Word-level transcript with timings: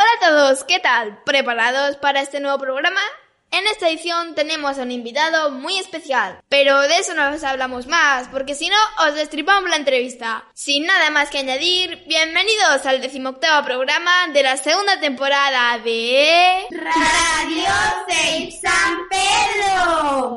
Hola 0.00 0.10
a 0.16 0.30
todos, 0.30 0.62
¿qué 0.62 0.78
tal? 0.78 1.18
¿Preparados 1.24 1.96
para 1.96 2.20
este 2.20 2.38
nuevo 2.38 2.56
programa? 2.56 3.00
En 3.50 3.66
esta 3.66 3.88
edición 3.88 4.36
tenemos 4.36 4.78
a 4.78 4.82
un 4.82 4.92
invitado 4.92 5.50
muy 5.50 5.76
especial, 5.76 6.40
pero 6.48 6.82
de 6.82 6.98
eso 6.98 7.14
no 7.14 7.28
os 7.30 7.42
hablamos 7.42 7.88
más, 7.88 8.28
porque 8.28 8.54
si 8.54 8.68
no 8.68 8.76
os 9.04 9.16
destripamos 9.16 9.68
la 9.68 9.74
entrevista. 9.74 10.44
Sin 10.54 10.86
nada 10.86 11.10
más 11.10 11.30
que 11.30 11.38
añadir, 11.38 12.04
bienvenidos 12.06 12.86
al 12.86 13.00
decimoctavo 13.00 13.66
programa 13.66 14.28
de 14.32 14.44
la 14.44 14.56
segunda 14.56 15.00
temporada 15.00 15.78
de 15.78 16.68
Radio 16.70 17.64
Save 18.06 18.52
San 18.52 18.98
Pedro. 19.10 20.36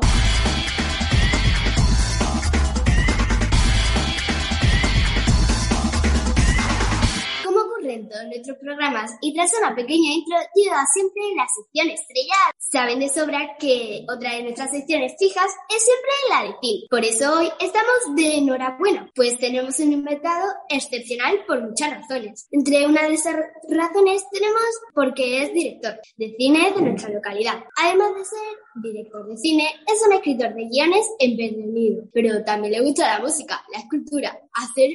Todos 8.11 8.25
nuestros 8.25 8.57
programas 8.57 9.11
y 9.21 9.33
tras 9.33 9.51
una 9.57 9.73
pequeña 9.73 10.13
intro 10.13 10.37
llega 10.53 10.85
siempre 10.93 11.23
la 11.35 11.47
sección 11.47 11.89
estrella. 11.89 12.35
Saben 12.57 12.99
de 12.99 13.09
sobra 13.09 13.55
que 13.57 14.05
otra 14.09 14.35
de 14.35 14.43
nuestras 14.43 14.71
secciones 14.71 15.13
fijas 15.17 15.47
es 15.73 15.83
siempre 15.83 16.11
la 16.29 16.43
de 16.43 16.55
film. 16.59 16.87
Por 16.89 17.05
eso 17.05 17.39
hoy 17.39 17.49
estamos 17.59 18.15
de 18.15 18.35
enhorabuena, 18.35 19.09
pues 19.15 19.37
tenemos 19.37 19.79
un 19.79 19.93
invitado 19.93 20.51
excepcional 20.69 21.43
por 21.47 21.61
muchas 21.61 21.91
razones. 21.91 22.47
Entre 22.51 22.85
una 22.85 23.07
de 23.07 23.13
esas 23.13 23.35
razones 23.69 24.25
tenemos 24.31 24.61
porque 24.93 25.43
es 25.43 25.53
director 25.53 25.99
de 26.17 26.35
cine 26.37 26.71
de 26.75 26.81
nuestra 26.81 27.09
localidad. 27.09 27.63
Además 27.77 28.15
de 28.15 28.25
ser 28.25 28.39
director 28.75 29.27
de 29.27 29.37
cine, 29.37 29.67
es 29.87 30.05
un 30.05 30.13
escritor 30.13 30.53
de 30.53 30.65
guiones 30.65 31.05
empedernido, 31.19 32.03
pero 32.13 32.43
también 32.43 32.73
le 32.73 32.81
gusta 32.81 33.17
la 33.17 33.23
música, 33.23 33.63
la 33.71 33.79
escultura, 33.79 34.39
hacer 34.53 34.91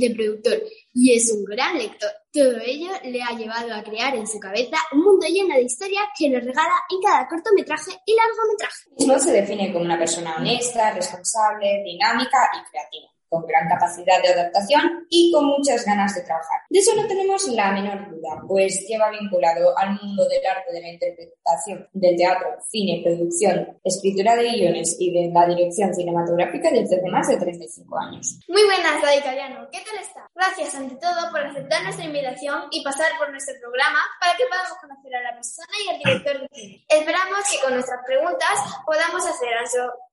de 0.00 0.14
productor 0.14 0.62
y 0.92 1.14
es 1.14 1.32
un 1.32 1.44
gran 1.44 1.78
lector. 1.78 2.10
Todo 2.32 2.58
ello 2.64 2.90
le 3.04 3.22
ha 3.22 3.36
llevado 3.36 3.74
a 3.74 3.82
crear 3.82 4.14
en 4.16 4.26
su 4.26 4.38
cabeza 4.40 4.76
un 4.92 5.02
mundo 5.02 5.26
lleno 5.26 5.54
de 5.54 5.62
historias 5.62 6.04
que 6.18 6.28
nos 6.28 6.44
regala 6.44 6.74
en 6.90 7.02
cada 7.02 7.28
cortometraje 7.28 7.92
y 8.06 8.14
largometraje. 8.14 8.90
Mismo 8.98 9.18
se 9.18 9.32
define 9.32 9.72
como 9.72 9.84
una 9.84 9.98
persona 9.98 10.36
honesta, 10.36 10.92
responsable, 10.92 11.82
dinámica 11.84 12.50
y 12.54 12.70
creativa 12.70 13.19
con 13.30 13.46
gran 13.46 13.68
capacidad 13.68 14.20
de 14.20 14.28
adaptación 14.28 15.06
y 15.08 15.32
con 15.32 15.46
muchas 15.46 15.84
ganas 15.86 16.14
de 16.14 16.22
trabajar. 16.22 16.60
De 16.68 16.78
eso 16.80 16.94
no 16.94 17.06
tenemos 17.06 17.48
la 17.48 17.72
menor 17.72 18.10
duda, 18.10 18.42
pues 18.46 18.84
lleva 18.86 19.08
vinculado 19.10 19.76
al 19.78 19.98
mundo 20.02 20.28
del 20.28 20.44
arte 20.44 20.72
de 20.72 20.80
la 20.80 20.88
interpretación, 20.88 21.88
del 21.92 22.16
teatro, 22.16 22.48
cine, 22.68 23.00
producción, 23.04 23.78
escritura 23.84 24.36
de 24.36 24.50
guiones 24.50 24.96
y 24.98 25.12
de 25.12 25.32
la 25.32 25.46
dirección 25.46 25.94
cinematográfica 25.94 26.70
desde 26.70 26.96
hace 26.96 27.10
más 27.10 27.28
de 27.28 27.36
35 27.36 27.98
años. 27.98 28.40
Muy 28.48 28.64
buenas, 28.64 29.00
Cariano. 29.22 29.68
¿Qué 29.70 29.78
tal 29.84 30.02
está? 30.02 30.26
Gracias 30.34 30.74
ante 30.74 30.96
todo 30.96 31.30
por 31.30 31.40
aceptar 31.40 31.82
nuestra 31.84 32.04
invitación 32.04 32.64
y 32.70 32.82
pasar 32.82 33.06
por 33.18 33.30
nuestro 33.30 33.54
programa 33.60 34.00
para 34.18 34.36
que 34.36 34.44
podamos 34.46 34.74
conocer 34.80 35.14
a 35.14 35.22
la 35.22 35.34
persona 35.34 35.74
y 35.84 35.88
al 35.90 35.98
director 35.98 36.40
de 36.40 36.48
cine. 36.52 36.84
Esperamos 36.88 37.38
que 37.50 37.60
con 37.62 37.74
nuestras 37.74 38.00
preguntas 38.06 38.56
podamos 38.86 39.26
hacer 39.26 39.54
a, 39.54 39.64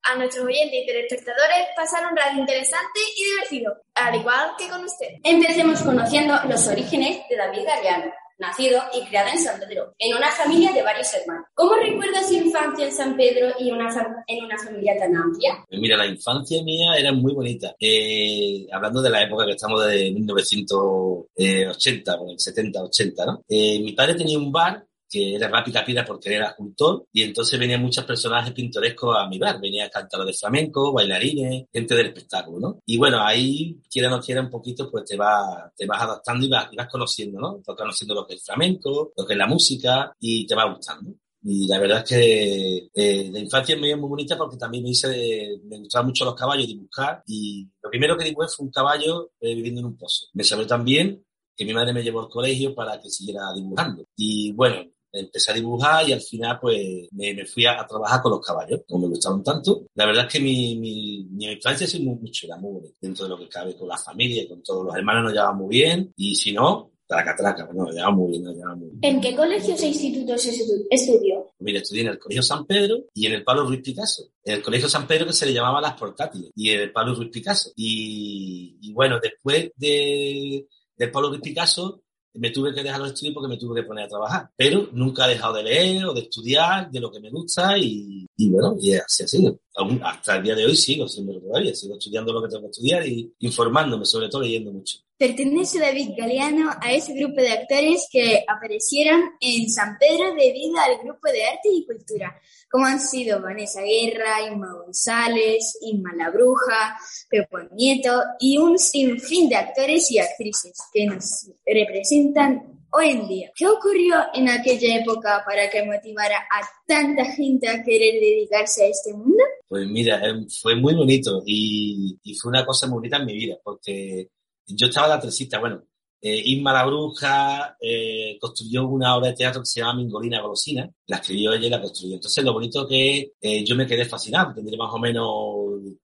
a 0.04 0.16
nuestros 0.16 0.46
oyentes 0.46 0.80
y 0.84 0.86
telespectadores 0.86 1.68
pasar 1.76 2.10
un 2.10 2.18
rato 2.18 2.40
interesante 2.40 3.00
y 3.18 3.26
divertido, 3.26 3.74
al 3.96 4.16
igual 4.16 4.52
que 4.58 4.70
con 4.70 4.84
usted. 4.84 5.08
Empecemos 5.24 5.82
conociendo 5.82 6.36
los 6.48 6.68
orígenes 6.68 7.22
de 7.30 7.36
David 7.36 7.64
Galeano, 7.66 8.14
nacido 8.38 8.82
y 8.94 9.02
criado 9.08 9.30
en 9.34 9.40
San 9.40 9.60
Pedro, 9.60 9.96
en 9.98 10.16
una 10.16 10.32
familia 10.32 10.72
de 10.72 10.84
varios 10.84 11.12
hermanos. 11.14 11.48
¿Cómo 11.54 11.76
recuerda 11.76 12.24
su 12.24 12.36
infancia 12.36 12.86
en 12.86 12.92
San 12.92 13.18
Pedro 13.18 13.54
y 13.60 13.72
una, 13.72 13.90
en 14.28 14.46
una 14.46 14.58
familia 14.58 14.98
tan 14.98 15.16
amplia? 15.16 15.64
Pues 15.68 15.82
mira, 15.82 15.98
la 15.98 16.06
infancia 16.06 16.62
mía 16.64 16.96
era 16.98 17.12
muy 17.12 17.34
bonita. 17.34 17.76
Eh, 17.80 18.68
hablando 18.72 19.02
de 19.02 19.10
la 19.10 19.24
época 19.24 19.46
que 19.46 19.54
estamos 19.54 19.84
de 19.86 20.12
1980, 20.12 22.18
70, 22.38 22.84
80, 22.84 23.26
¿no? 23.26 23.44
Eh, 23.50 23.80
mi 23.80 23.94
padre 23.94 24.14
tenía 24.16 24.38
un 24.38 24.52
bar 24.52 24.86
que 25.10 25.36
era 25.36 25.48
rápida 25.48 25.86
pida 25.86 26.06
porque 26.06 26.36
era 26.36 26.50
escultor 26.50 27.06
y 27.12 27.24
entonces 27.24 27.60
venían 27.60 27.82
muchos 27.82 28.06
personajes 28.06 28.54
pintorescos 28.54 29.16
a 29.18 29.28
mi 29.28 29.38
bar. 29.40 29.60
Venía 29.60 29.90
cantadores 29.90 30.36
de 30.36 30.40
flamenco, 30.40 30.94
bailarines, 30.94 31.66
gente 31.72 31.96
del 31.96 32.08
espectáculo, 32.08 32.60
¿no? 32.60 32.80
Y 32.86 32.98
bueno, 32.98 33.22
ahí, 33.22 33.80
quiera 33.90 34.10
no 34.10 34.22
quiera 34.22 34.42
un 34.42 34.50
poquito, 34.50 34.90
pues 34.92 35.06
te 35.06 35.16
vas, 35.16 35.72
te 35.76 35.86
vas 35.86 36.02
adaptando 36.02 36.46
y 36.46 36.50
vas, 36.50 36.68
conociendo, 36.90 37.40
¿no? 37.40 37.62
Vas 37.66 37.78
conociendo 37.78 38.16
lo 38.16 38.26
que 38.26 38.36
es 38.36 38.44
flamenco, 38.44 39.12
lo 39.16 39.26
que 39.26 39.34
es 39.34 39.40
la 39.40 39.48
música 39.48 40.14
y 40.20 40.46
te 40.46 40.56
va 40.56 40.72
gustando. 40.74 41.14
Y 41.44 41.68
la 41.68 41.80
verdad 41.80 42.00
es 42.00 42.10
que 42.10 42.90
eh, 42.94 43.30
la 43.32 43.40
infancia 43.40 43.76
es 43.76 43.80
muy, 43.80 43.96
muy 43.96 44.10
bonita 44.10 44.38
porque 44.38 44.58
también 44.58 44.84
me 44.84 44.90
hice, 44.90 45.60
me 45.64 45.78
gustaban 45.78 46.08
mucho 46.08 46.26
los 46.26 46.36
caballos, 46.36 46.68
dibujar. 46.68 47.24
Y 47.26 47.70
lo 47.82 47.90
primero 47.90 48.18
que 48.18 48.26
dibujé 48.26 48.50
fue 48.50 48.66
un 48.66 48.72
caballo 48.72 49.32
eh, 49.40 49.56
viviendo 49.56 49.80
en 49.82 49.88
un 49.88 49.98
pozo. 49.98 50.26
Me 50.34 50.44
sabió 50.44 50.68
también 50.68 51.24
que 51.56 51.66
mi 51.66 51.74
madre 51.74 51.94
me 51.94 52.04
llevó 52.04 52.22
al 52.22 52.30
colegio 52.30 52.76
para 52.76 53.00
que 53.00 53.10
siguiera 53.10 53.52
dibujando. 53.56 54.06
Y 54.16 54.52
bueno, 54.52 54.84
empecé 55.12 55.52
a 55.52 55.56
dibujar 55.56 56.08
y 56.08 56.14
al 56.14 56.22
final 56.22 56.60
pues 56.60 57.08
me, 57.12 57.46
fui 57.46 57.66
a, 57.66 57.86
trabajar 57.88 58.22
con 58.22 58.32
los 58.32 58.46
caballos, 58.46 58.82
como 58.88 59.08
me 59.08 59.10
gustaban 59.10 59.44
tanto. 59.44 59.86
La 59.96 60.06
verdad 60.06 60.26
es 60.26 60.34
que 60.34 60.40
mi, 60.40 60.76
mi, 60.78 61.28
mi 61.32 61.52
infancia 61.52 61.86
es 61.86 62.00
muy, 62.00 62.16
mucho, 62.16 62.46
era 62.46 62.58
muy 62.58 62.74
bonita, 62.74 62.96
dentro 63.02 63.26
de 63.26 63.30
lo 63.30 63.38
que 63.38 63.50
cabe 63.50 63.76
con 63.76 63.88
la 63.88 63.98
familia, 63.98 64.48
con 64.48 64.62
todos 64.62 64.86
los 64.86 64.96
hermanos 64.96 65.26
nos 65.26 65.34
llevamos 65.34 65.66
muy 65.66 65.76
bien 65.76 66.14
y 66.16 66.36
si 66.36 66.54
no, 66.54 66.92
traca, 67.08 67.36
traca, 67.36 67.66
bueno, 67.66 67.86
nos 67.86 67.96
llevamos 67.96 68.20
muy 68.20 68.32
bien, 68.32 68.44
nos 68.44 68.56
llevamos 68.56 68.80
muy 68.80 68.90
bien. 68.90 69.16
¿En 69.16 69.22
qué 69.22 69.36
colegios 69.36 69.82
e 69.82 69.88
institutos 69.88 70.46
estudió? 70.92 71.52
Mira, 71.60 71.80
estudié 71.80 72.02
en 72.02 72.10
el 72.10 72.20
Colegio 72.20 72.44
San 72.44 72.66
Pedro 72.66 73.06
y 73.14 73.26
en 73.26 73.34
el 73.34 73.44
Pablo 73.44 73.66
Ruiz 73.66 73.82
Picasso. 73.82 74.30
En 74.44 74.56
el 74.56 74.62
Colegio 74.62 74.90
San 74.90 75.08
Pedro 75.08 75.28
que 75.28 75.34
se 75.34 75.46
le 75.46 75.54
llamaba 75.54 75.82
Las 75.82 75.94
Portátiles 75.94 76.52
y 76.56 76.70
en 76.72 76.82
el 76.82 76.92
Pablo 76.92 77.16
Ruiz 77.16 77.30
Picasso. 77.32 77.72
Y, 77.76 78.78
y 78.82 78.94
bueno, 78.94 79.20
después 79.22 79.72
de, 79.76 80.68
del 80.96 81.12
Pablo 81.12 81.30
Ruiz 81.30 81.42
Picasso 81.42 82.04
me 82.34 82.52
tuve 82.52 82.74
que 82.74 82.84
dejar 82.84 83.00
los 83.00 83.10
estudios 83.14 83.34
porque 83.34 83.50
me 83.50 83.58
tuve 83.58 83.82
que 83.82 83.88
poner 83.88 84.06
a 84.06 84.08
trabajar. 84.08 84.50
Pero 84.56 84.90
nunca 84.94 85.26
he 85.26 85.30
dejado 85.30 85.56
de 85.56 85.64
leer 85.64 86.06
o 86.06 86.14
de 86.14 86.22
estudiar 86.22 86.90
de 86.92 87.00
lo 87.00 87.12
que 87.12 87.20
me 87.20 87.30
gusta 87.30 87.78
y, 87.78 88.28
bueno, 88.50 88.76
y 88.80 88.94
así 88.94 89.24
ha 89.24 89.28
sido. 89.28 89.60
Aún 89.76 90.02
hasta 90.04 90.38
el 90.38 90.44
día 90.44 90.56
de 90.56 90.66
hoy 90.66 90.76
sigo 90.76 91.08
siendo 91.08 91.40
todavía, 91.40 91.74
sigo 91.74 91.96
estudiando 91.96 92.34
lo 92.34 92.42
que 92.42 92.50
tengo 92.50 92.64
que 92.64 92.72
estudiar 92.72 93.08
y 93.08 93.34
informándome, 93.40 94.06
sobre 94.06 94.30
todo 94.30 94.42
leyendo 94.42 94.72
mucho. 94.72 95.00
Pertenece 95.18 95.80
David 95.80 96.10
Galeano 96.16 96.70
a 96.80 96.94
ese 96.94 97.16
grupo 97.16 97.42
de 97.42 97.50
actores 97.50 98.08
que 98.12 98.44
aparecieron 98.48 99.20
en 99.42 99.68
San 99.68 99.98
Pedro 99.98 100.36
debido 100.36 100.78
al 100.78 101.00
grupo 101.04 101.28
de 101.32 101.44
arte 101.44 101.70
y 101.74 101.88
cultura, 101.88 102.40
como 102.70 102.86
han 102.86 103.00
sido 103.00 103.42
Vanessa 103.42 103.82
Guerra, 103.82 104.48
Inma 104.48 104.72
González, 104.74 105.80
Inma 105.82 106.14
La 106.16 106.30
Bruja, 106.30 106.96
Pepo 107.32 107.58
Nieto 107.72 108.22
y 108.40 108.60
un 108.60 108.78
sinfín 108.78 109.50
de 109.50 109.56
actores 109.56 110.12
y 110.12 110.20
actrices 110.20 110.78
que 110.94 111.08
nos 111.08 111.50
representan 111.66 112.78
hoy 112.92 113.10
en 113.10 113.28
día. 113.28 113.52
¿Qué 113.56 113.66
ocurrió 113.68 114.18
en 114.36 114.50
aquella 114.50 114.98
época 114.98 115.42
para 115.44 115.68
que 115.72 115.84
motivara 115.84 116.38
a 116.38 116.62
tanta 116.86 117.26
gente 117.26 117.68
a 117.68 117.84
querer 117.84 118.22
dedicarse 118.22 118.84
a 118.84 118.88
este 118.88 119.14
mundo? 119.14 119.44
Pues 119.68 119.88
mira, 119.88 120.24
em, 120.24 120.48
fue 120.62 120.76
muy 120.76 120.94
bonito 120.94 121.42
y, 121.44 122.20
y 122.24 122.36
fue 122.36 122.50
una 122.50 122.66
cosa 122.66 122.86
muy 122.86 122.98
bonita 122.98 123.18
en 123.18 123.26
mi 123.26 123.34
vida, 123.34 123.58
porque 123.64 124.30
yo 124.68 124.88
estaba 124.88 125.08
la 125.08 125.20
tresista, 125.20 125.60
bueno, 125.60 125.84
eh, 126.20 126.42
Isma 126.46 126.74
la 126.74 126.86
Bruja 126.86 127.78
eh, 127.80 128.38
construyó 128.40 128.88
una 128.88 129.16
obra 129.16 129.30
de 129.30 129.36
teatro 129.36 129.62
que 129.62 129.68
se 129.68 129.80
llama 129.80 129.96
Mingolina 129.96 130.42
Golosina, 130.42 130.90
la 131.06 131.18
escribió 131.18 131.54
ella 131.54 131.68
y 131.68 131.70
la 131.70 131.82
construyó. 131.82 132.16
Entonces, 132.16 132.44
lo 132.44 132.54
bonito 132.54 132.88
que 132.88 133.34
eh, 133.40 133.64
yo 133.64 133.76
me 133.76 133.86
quedé 133.86 134.06
fascinado, 134.06 134.54
tendría 134.54 134.78
más 134.78 134.94
o 134.94 135.00
menos 135.00 135.28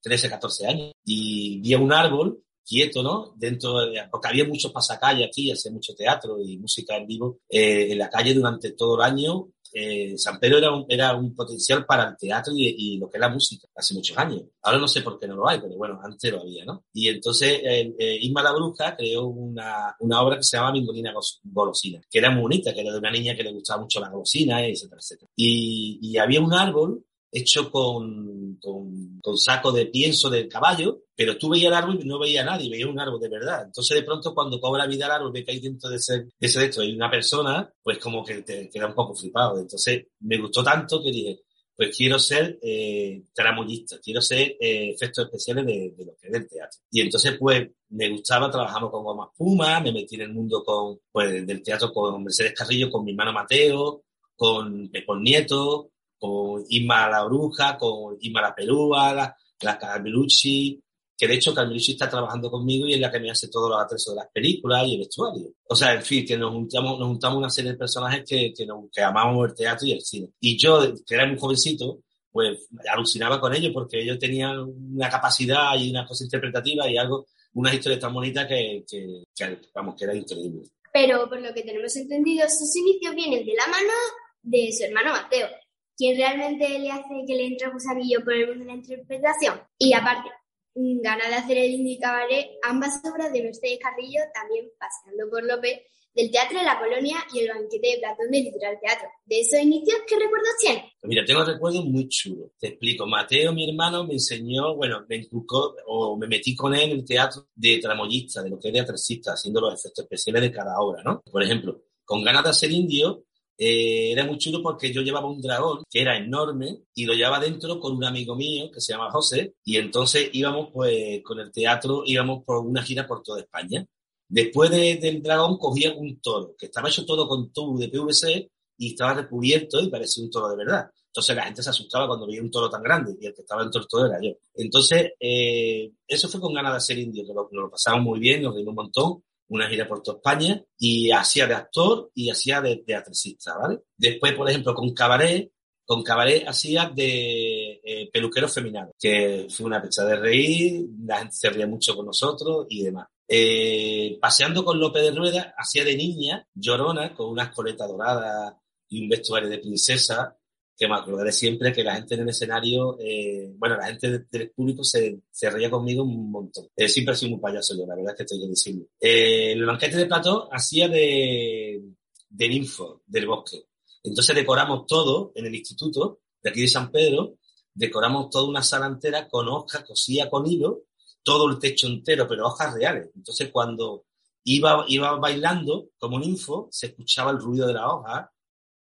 13, 0.01 0.29
14 0.29 0.67
años, 0.67 0.91
y 1.03 1.59
vi 1.61 1.73
un 1.75 1.91
árbol 1.91 2.43
quieto, 2.65 3.03
¿no? 3.03 3.33
Dentro 3.35 3.79
de, 3.79 4.01
porque 4.09 4.27
había 4.27 4.45
muchos 4.45 4.71
pasacalles 4.71 5.27
aquí, 5.27 5.51
hacía 5.51 5.71
mucho 5.71 5.93
teatro 5.95 6.39
y 6.39 6.57
música 6.57 6.95
en 6.95 7.07
vivo 7.07 7.39
eh, 7.49 7.91
en 7.91 7.97
la 7.97 8.09
calle 8.09 8.33
durante 8.33 8.71
todo 8.71 8.95
el 8.95 9.01
año 9.01 9.47
eh, 9.73 10.13
San 10.17 10.39
Pedro 10.39 10.59
era 10.59 10.71
un, 10.71 10.85
era 10.87 11.15
un 11.15 11.35
potencial 11.35 11.85
para 11.85 12.09
el 12.09 12.17
teatro 12.17 12.53
y, 12.55 12.97
lo 12.97 13.09
que 13.09 13.17
es 13.17 13.21
la 13.21 13.29
música 13.29 13.67
hace 13.75 13.95
muchos 13.95 14.17
años. 14.17 14.43
Ahora 14.61 14.77
no 14.77 14.87
sé 14.87 15.01
por 15.01 15.19
qué 15.19 15.27
no 15.27 15.35
lo 15.35 15.47
hay, 15.47 15.59
pero 15.59 15.75
bueno, 15.75 15.99
antes 16.03 16.31
lo 16.31 16.41
había, 16.41 16.63
¿no? 16.63 16.85
Y 16.93 17.07
entonces 17.07 17.59
eh, 17.63 18.17
Isma 18.21 18.43
la 18.43 18.53
Bruja 18.53 18.95
creó 18.95 19.25
una, 19.25 19.95
una 19.99 20.21
obra 20.21 20.37
que 20.37 20.43
se 20.43 20.57
llama 20.57 20.71
Mingolina 20.71 21.13
Golosina, 21.43 22.01
que 22.09 22.19
era 22.19 22.29
muy 22.29 22.41
bonita, 22.43 22.73
que 22.73 22.81
era 22.81 22.91
de 22.91 22.99
una 22.99 23.11
niña 23.11 23.35
que 23.35 23.43
le 23.43 23.53
gustaba 23.53 23.81
mucho 23.81 23.99
la 23.99 24.09
golosina, 24.09 24.65
etcétera, 24.65 24.99
etcétera. 25.01 25.31
Y, 25.35 25.99
y 26.01 26.17
había 26.17 26.39
un 26.39 26.53
árbol 26.53 27.03
hecho 27.33 27.71
con, 27.71 28.57
con, 28.61 29.19
con, 29.21 29.37
saco 29.37 29.71
de 29.71 29.87
pienso 29.87 30.29
de 30.29 30.47
caballo, 30.47 31.01
pero 31.15 31.37
tú 31.37 31.49
veías 31.49 31.67
el 31.67 31.73
árbol 31.73 31.99
y 31.99 32.05
no 32.05 32.19
veía 32.19 32.41
a 32.41 32.45
nadie, 32.45 32.69
veía 32.69 32.87
un 32.87 32.99
árbol 32.99 33.19
de 33.19 33.29
verdad. 33.29 33.63
Entonces 33.65 33.97
de 33.97 34.03
pronto 34.03 34.33
cuando 34.35 34.59
cobra 34.59 34.85
vida 34.85 35.07
el 35.07 35.11
árbol, 35.11 35.31
ve 35.31 35.43
que 35.43 35.51
hay 35.51 35.59
dentro 35.59 35.89
de 35.89 35.95
ese, 35.95 36.13
de 36.19 36.29
ese 36.39 36.59
de 36.59 36.65
esto 36.67 36.81
hay 36.81 36.93
una 36.93 37.09
persona, 37.09 37.73
pues 37.81 37.97
como 37.97 38.23
que 38.23 38.43
te 38.43 38.69
queda 38.69 38.87
un 38.87 38.93
poco 38.93 39.15
flipado. 39.15 39.59
Entonces 39.59 40.05
me 40.19 40.37
gustó 40.37 40.63
tanto 40.63 41.01
que 41.01 41.11
dije, 41.11 41.39
pues 41.75 41.95
quiero 41.97 42.19
ser 42.19 42.59
eh, 42.61 43.23
tramoyista, 43.33 43.97
quiero 43.99 44.21
ser 44.21 44.55
eh, 44.59 44.91
efectos 44.91 45.25
especiales 45.25 45.65
de, 45.65 45.93
de, 45.97 46.05
lo 46.05 46.15
que 46.15 46.27
es 46.27 46.31
del 46.31 46.47
teatro. 46.47 46.79
Y 46.91 47.01
entonces, 47.01 47.35
pues, 47.39 47.67
me 47.89 48.09
gustaba, 48.09 48.51
trabajamos 48.51 48.91
con 48.91 49.03
Goma 49.03 49.31
Puma, 49.35 49.79
me 49.79 49.91
metí 49.91 50.15
en 50.15 50.21
el 50.21 50.33
mundo 50.33 50.63
con, 50.63 50.99
pues, 51.11 51.45
del 51.45 51.63
teatro 51.63 51.91
con 51.91 52.23
Mercedes 52.23 52.53
Carrillo, 52.53 52.91
con 52.91 53.03
mi 53.03 53.11
hermano 53.11 53.33
Mateo, 53.33 54.03
con 54.35 54.89
Pepón 54.89 55.23
Nieto, 55.23 55.92
con 56.23 56.63
Isma 56.69 57.09
la 57.09 57.25
Bruja, 57.25 57.77
con 57.77 58.15
Isma 58.17 58.41
la 58.41 58.55
Perúa, 58.55 59.13
la, 59.13 59.35
la 59.59 59.77
Carmelucci, 59.77 60.81
que 61.17 61.27
de 61.27 61.33
hecho 61.33 61.53
Carmelucci 61.53 61.91
está 61.91 62.09
trabajando 62.09 62.49
conmigo 62.49 62.87
y 62.87 62.93
es 62.93 62.99
la 63.01 63.11
que 63.11 63.19
me 63.19 63.29
hace 63.29 63.49
todos 63.49 63.69
los 63.69 63.77
atresos 63.77 64.15
de 64.15 64.21
las 64.21 64.31
películas 64.31 64.87
y 64.87 64.93
el 64.93 64.99
vestuario. 64.99 65.51
O 65.67 65.75
sea, 65.75 65.93
en 65.93 66.01
fin, 66.01 66.25
que 66.25 66.37
nos 66.37 66.53
juntamos, 66.53 66.97
nos 66.97 67.09
juntamos 67.09 67.39
una 67.39 67.49
serie 67.49 67.71
de 67.71 67.77
personajes 67.77 68.23
que, 68.25 68.53
que, 68.55 68.65
nos, 68.65 68.85
que 68.89 69.01
amamos 69.01 69.49
el 69.49 69.53
teatro 69.53 69.85
y 69.85 69.91
el 69.91 70.01
cine. 70.01 70.29
Y 70.39 70.57
yo, 70.57 70.93
que 71.05 71.13
era 71.13 71.27
muy 71.27 71.37
jovencito, 71.37 71.99
pues 72.31 72.69
alucinaba 72.89 73.41
con 73.41 73.53
ellos 73.53 73.73
porque 73.73 74.01
ellos 74.01 74.17
tenían 74.17 74.59
una 74.59 75.09
capacidad 75.09 75.77
y 75.77 75.89
una 75.89 76.07
cosa 76.07 76.23
interpretativa 76.23 76.89
y 76.89 76.95
algo, 76.95 77.27
una 77.55 77.73
historia 77.73 77.99
tan 77.99 78.13
bonita 78.13 78.47
que, 78.47 78.85
que, 78.87 79.23
que, 79.35 79.59
vamos, 79.75 79.95
que 79.97 80.05
era 80.05 80.15
increíble. 80.15 80.69
Pero 80.93 81.27
por 81.27 81.41
lo 81.41 81.53
que 81.53 81.63
tenemos 81.63 81.93
entendido, 81.97 82.47
sus 82.47 82.73
inicios 82.77 83.13
vienen 83.13 83.45
de 83.45 83.55
la 83.55 83.67
mano 83.67 83.93
de 84.41 84.71
su 84.71 84.83
hermano 84.83 85.11
Mateo, 85.11 85.47
quien 85.95 86.17
realmente 86.17 86.79
le 86.79 86.91
hace 86.91 87.23
que 87.27 87.35
le 87.35 87.47
entre 87.47 87.69
gusanillo 87.69 88.23
por 88.23 88.33
el 88.33 88.47
mundo 88.47 88.65
de 88.65 88.71
la 88.71 88.77
interpretación. 88.77 89.61
Y 89.77 89.93
aparte, 89.93 90.29
gana 90.75 91.27
de 91.27 91.35
hacer 91.35 91.57
el 91.57 91.71
Indie 91.71 91.99
Cabaret, 91.99 92.51
ambas 92.63 93.01
obras 93.05 93.31
de 93.31 93.43
Mercedes 93.43 93.79
Carrillo, 93.81 94.21
también 94.33 94.69
paseando 94.79 95.29
por 95.29 95.43
López, 95.43 95.81
del 96.15 96.29
Teatro 96.29 96.59
de 96.59 96.65
la 96.65 96.79
Colonia 96.79 97.17
y 97.33 97.39
el 97.39 97.49
banquete 97.49 97.87
de 97.87 97.97
Platón 97.97 98.29
del 98.29 98.43
Literal 98.43 98.77
Teatro. 98.79 99.07
¿De 99.25 99.39
esos 99.39 99.59
inicios 99.59 99.97
qué 100.07 100.15
recuerdos 100.15 100.51
tienes? 100.59 100.83
Pues 101.01 101.09
mira, 101.09 101.25
tengo 101.25 101.43
recuerdos 101.43 101.85
muy 101.85 102.07
chulos. 102.07 102.51
Te 102.59 102.67
explico. 102.67 103.07
Mateo, 103.07 103.51
mi 103.51 103.67
hermano, 103.67 104.05
me 104.05 104.13
enseñó, 104.13 104.75
bueno, 104.75 105.05
me 105.09 105.17
inculcó 105.17 105.75
o 105.87 106.15
me 106.15 106.27
metí 106.27 106.55
con 106.55 106.75
él 106.75 106.81
en 106.81 106.91
el 106.91 107.05
teatro 107.05 107.47
de 107.55 107.79
tramoyista, 107.79 108.43
de 108.43 108.51
lo 108.51 108.59
que 108.59 108.69
es 108.69 108.73
de 108.73 109.21
haciendo 109.25 109.61
los 109.61 109.73
efectos 109.73 110.03
especiales 110.03 110.43
de 110.43 110.51
cada 110.51 110.79
obra, 110.79 111.01
¿no? 111.03 111.21
Por 111.21 111.41
ejemplo, 111.41 111.81
con 112.05 112.23
ganas 112.23 112.43
de 112.43 112.49
hacer 112.51 112.71
indio, 112.71 113.25
eh, 113.57 114.11
era 114.11 114.25
muy 114.25 114.37
chulo 114.37 114.61
porque 114.63 114.91
yo 114.91 115.01
llevaba 115.01 115.29
un 115.29 115.41
dragón 115.41 115.83
que 115.89 116.01
era 116.01 116.17
enorme 116.17 116.79
y 116.95 117.05
lo 117.05 117.13
llevaba 117.13 117.39
dentro 117.39 117.79
con 117.79 117.95
un 117.95 118.03
amigo 118.03 118.35
mío 118.35 118.71
que 118.71 118.81
se 118.81 118.93
llama 118.93 119.11
José 119.11 119.55
y 119.63 119.77
entonces 119.77 120.29
íbamos 120.33 120.69
pues 120.73 121.21
con 121.23 121.39
el 121.39 121.51
teatro, 121.51 122.03
íbamos 122.05 122.43
por 122.43 122.65
una 122.65 122.81
gira 122.81 123.05
por 123.07 123.21
toda 123.21 123.41
España. 123.41 123.85
Después 124.27 124.71
de, 124.71 124.95
del 124.97 125.21
dragón 125.21 125.57
cogía 125.57 125.93
un 125.93 126.19
toro 126.19 126.55
que 126.57 126.65
estaba 126.65 126.89
hecho 126.89 127.05
todo 127.05 127.27
con 127.27 127.51
tubo 127.53 127.77
de 127.77 127.89
PVC 127.89 128.49
y 128.77 128.89
estaba 128.89 129.13
recubierto 129.13 129.79
y 129.79 129.89
parecía 129.89 130.23
un 130.23 130.31
toro 130.31 130.49
de 130.49 130.57
verdad. 130.57 130.89
Entonces 131.07 131.35
la 131.35 131.43
gente 131.43 131.61
se 131.61 131.69
asustaba 131.69 132.07
cuando 132.07 132.25
veía 132.25 132.41
un 132.41 132.49
toro 132.49 132.69
tan 132.71 132.81
grande 132.81 133.15
y 133.21 133.27
el 133.27 133.35
que 133.35 133.41
estaba 133.41 133.63
del 133.63 133.71
toro 133.71 134.07
era 134.07 134.19
yo. 134.19 134.31
Entonces, 134.55 135.11
eh, 135.19 135.91
eso 136.07 136.27
fue 136.27 136.41
con 136.41 136.55
ganas 136.55 136.73
de 136.73 136.79
ser 136.81 136.97
indio, 136.97 137.23
que 137.23 137.33
lo, 137.33 137.47
lo 137.51 137.69
pasamos 137.69 138.01
muy 138.01 138.19
bien, 138.19 138.41
nos 138.41 138.55
reímos 138.55 138.71
un 138.71 138.75
montón 138.75 139.23
una 139.53 139.69
gira 139.69 139.87
por 139.87 140.01
toda 140.01 140.17
España 140.17 140.63
y 140.77 141.11
hacía 141.11 141.45
de 141.45 141.53
actor 141.53 142.11
y 142.15 142.29
hacía 142.29 142.59
de 142.59 142.77
teatricista, 142.77 143.55
¿vale? 143.57 143.81
Después, 143.95 144.33
por 144.33 144.49
ejemplo, 144.49 144.73
con 144.73 144.93
Cabaret, 144.93 145.51
con 145.85 146.01
Cabaret 146.01 146.47
hacía 146.47 146.91
de 146.93 147.79
eh, 147.83 148.09
peluquero 148.11 148.47
femenino, 148.47 148.91
que 148.99 149.47
fue 149.49 149.67
una 149.67 149.81
pecha 149.81 150.03
de 150.05 150.15
reír, 150.15 150.85
la 151.05 151.19
gente 151.19 151.35
se 151.35 151.49
ría 151.51 151.67
mucho 151.67 151.95
con 151.95 152.07
nosotros 152.07 152.65
y 152.69 152.83
demás. 152.83 153.07
Eh, 153.27 154.17
paseando 154.19 154.65
con 154.65 154.79
López 154.79 155.03
de 155.03 155.11
Rueda, 155.11 155.53
hacía 155.57 155.83
de 155.83 155.95
niña, 155.95 156.47
llorona, 156.53 157.13
con 157.13 157.29
una 157.29 157.51
coleta 157.51 157.85
dorada 157.85 158.59
y 158.89 159.03
un 159.03 159.09
vestuario 159.09 159.49
de 159.49 159.59
princesa, 159.59 160.35
que 160.75 160.87
me 160.87 160.95
acordaré 160.95 161.31
siempre 161.31 161.71
que 161.71 161.83
la 161.83 161.95
gente 161.95 162.15
en 162.15 162.21
el 162.21 162.29
escenario, 162.29 162.97
eh, 162.99 163.53
bueno, 163.57 163.77
la 163.77 163.87
gente 163.87 164.25
del 164.29 164.51
público 164.51 164.83
se, 164.83 165.21
se 165.29 165.49
reía 165.49 165.69
conmigo 165.69 166.03
un 166.03 166.31
montón. 166.31 166.67
Eh, 166.75 166.89
siempre 166.89 167.13
he 167.13 167.17
sido 167.17 167.31
muy 167.31 167.39
payaso 167.39 167.75
yo, 167.77 167.85
la 167.85 167.95
verdad 167.95 168.13
es 168.13 168.17
que 168.17 168.23
estoy 168.23 168.39
que 168.39 168.47
decirlo. 168.47 168.85
Eh, 168.99 169.51
el 169.53 169.65
banquete 169.65 169.97
de 169.97 170.05
plató 170.07 170.49
hacía 170.51 170.87
de, 170.87 171.83
de 172.29 172.49
ninfo 172.49 173.03
del 173.05 173.27
bosque. 173.27 173.67
Entonces 174.03 174.35
decoramos 174.35 174.85
todo 174.87 175.31
en 175.35 175.45
el 175.45 175.55
instituto 175.55 176.21
de 176.41 176.49
aquí 176.49 176.61
de 176.61 176.67
San 176.67 176.91
Pedro, 176.91 177.37
decoramos 177.73 178.29
toda 178.29 178.49
una 178.49 178.63
sala 178.63 178.87
entera 178.87 179.27
con 179.27 179.47
hojas, 179.47 179.83
cosía 179.83 180.29
con 180.29 180.45
hilo, 180.47 180.85
todo 181.21 181.49
el 181.49 181.59
techo 181.59 181.87
entero, 181.87 182.27
pero 182.27 182.47
hojas 182.47 182.73
reales. 182.73 183.09
Entonces 183.15 183.49
cuando 183.51 184.05
iba, 184.43 184.85
iba 184.87 185.15
bailando 185.17 185.89
como 185.99 186.19
ninfo, 186.19 186.67
se 186.71 186.87
escuchaba 186.87 187.31
el 187.31 187.37
ruido 187.37 187.67
de 187.67 187.73
la 187.73 187.93
hoja 187.93 188.31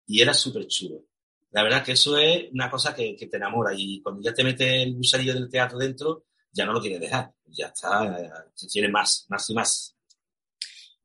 y 0.07 0.21
era 0.21 0.33
súper 0.33 0.67
chulo 0.67 1.05
la 1.53 1.63
verdad 1.63 1.83
que 1.83 1.91
eso 1.91 2.17
es 2.17 2.51
una 2.51 2.69
cosa 2.69 2.95
que, 2.95 3.15
que, 3.15 3.27
te 3.27 3.37
enamora 3.37 3.71
y 3.75 4.01
cuando 4.01 4.21
ya 4.21 4.33
te 4.33 4.43
metes 4.43 4.67
el 4.67 4.95
gusanillo 4.95 5.35
del 5.35 5.49
teatro 5.49 5.77
dentro, 5.77 6.25
ya 6.51 6.65
no 6.65 6.73
lo 6.73 6.81
quieres 6.81 6.99
dejar, 6.99 7.31
ya 7.45 7.67
está, 7.67 8.51
se 8.55 8.67
quiere 8.67 8.89
más, 8.89 9.25
más 9.29 9.49
y 9.51 9.53
más. 9.53 9.95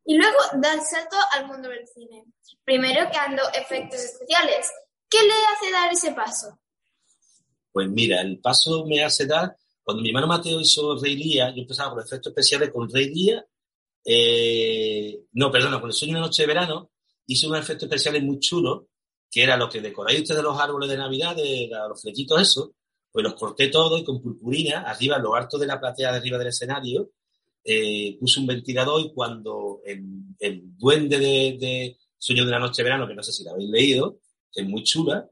Y 0.06 0.17
luego 0.17 0.39
da 0.55 0.73
el 0.73 0.81
salto 0.81 1.17
al 1.33 1.47
mundo 1.47 1.69
del 1.69 1.87
cine. 1.87 2.25
Primero 2.65 3.11
creando 3.11 3.43
efectos 3.53 4.00
especiales. 4.00 4.71
¿Qué 5.09 5.19
le 5.23 5.33
hace 5.33 5.71
dar 5.71 5.93
ese 5.93 6.12
paso? 6.12 6.59
Pues 7.71 7.89
mira, 7.91 8.23
el 8.23 8.41
paso 8.41 8.87
me 8.87 9.05
hace 9.05 9.27
dar, 9.27 9.55
cuando 9.83 10.03
mi 10.03 10.09
hermano 10.09 10.29
Mateo 10.29 10.61
hizo 10.61 10.97
Rey 10.97 11.15
Lía, 11.15 11.50
yo 11.50 11.61
empezaba 11.61 11.91
con 11.91 12.03
efectos 12.03 12.31
especiales 12.31 12.71
con 12.71 12.89
Rey 12.91 13.11
Lía, 13.12 13.45
eh, 14.03 15.25
no, 15.33 15.50
perdona, 15.50 15.79
con 15.79 15.91
el 15.91 15.95
sueño 15.95 16.15
de 16.15 16.21
noche 16.21 16.43
de 16.43 16.49
verano, 16.49 16.91
hice 17.27 17.47
unos 17.47 17.61
efectos 17.61 17.85
especiales 17.85 18.23
muy 18.23 18.39
chulos 18.41 18.85
que 19.31 19.43
era 19.43 19.57
lo 19.57 19.69
que 19.69 19.81
decoráis 19.81 20.23
ustedes 20.23 20.43
los 20.43 20.59
árboles 20.59 20.89
de 20.89 20.97
Navidad, 20.97 21.37
de 21.37 21.69
los 21.89 22.01
flechitos 22.01 22.41
esos, 22.41 22.71
pues 23.11 23.23
los 23.23 23.35
corté 23.35 23.69
todo 23.69 23.99
y 23.99 24.05
con 24.05 24.21
purpurina, 24.21 24.83
arriba, 24.83 25.17
en 25.17 25.23
lo 25.23 25.35
alto 25.35 25.59
de 25.59 25.67
la 25.67 25.81
platea 25.81 26.13
de 26.13 26.19
arriba 26.19 26.39
del 26.39 26.49
escenario, 26.49 27.11
eh, 27.65 28.17
puse 28.19 28.41
un 28.41 28.47
ventilador 28.47 29.01
y 29.01 29.13
cuando 29.13 29.81
el, 29.85 30.03
el 30.39 30.77
duende 30.77 31.19
de, 31.19 31.59
de, 31.61 31.99
Sueño 32.17 32.45
de 32.45 32.51
la 32.51 32.59
Noche 32.59 32.83
Verano, 32.83 33.07
que 33.07 33.15
no 33.15 33.23
sé 33.23 33.33
si 33.33 33.45
la 33.45 33.53
habéis 33.53 33.71
leído, 33.71 34.19
que 34.53 34.63
es 34.63 34.69
muy 34.69 34.83
chula, 34.83 35.29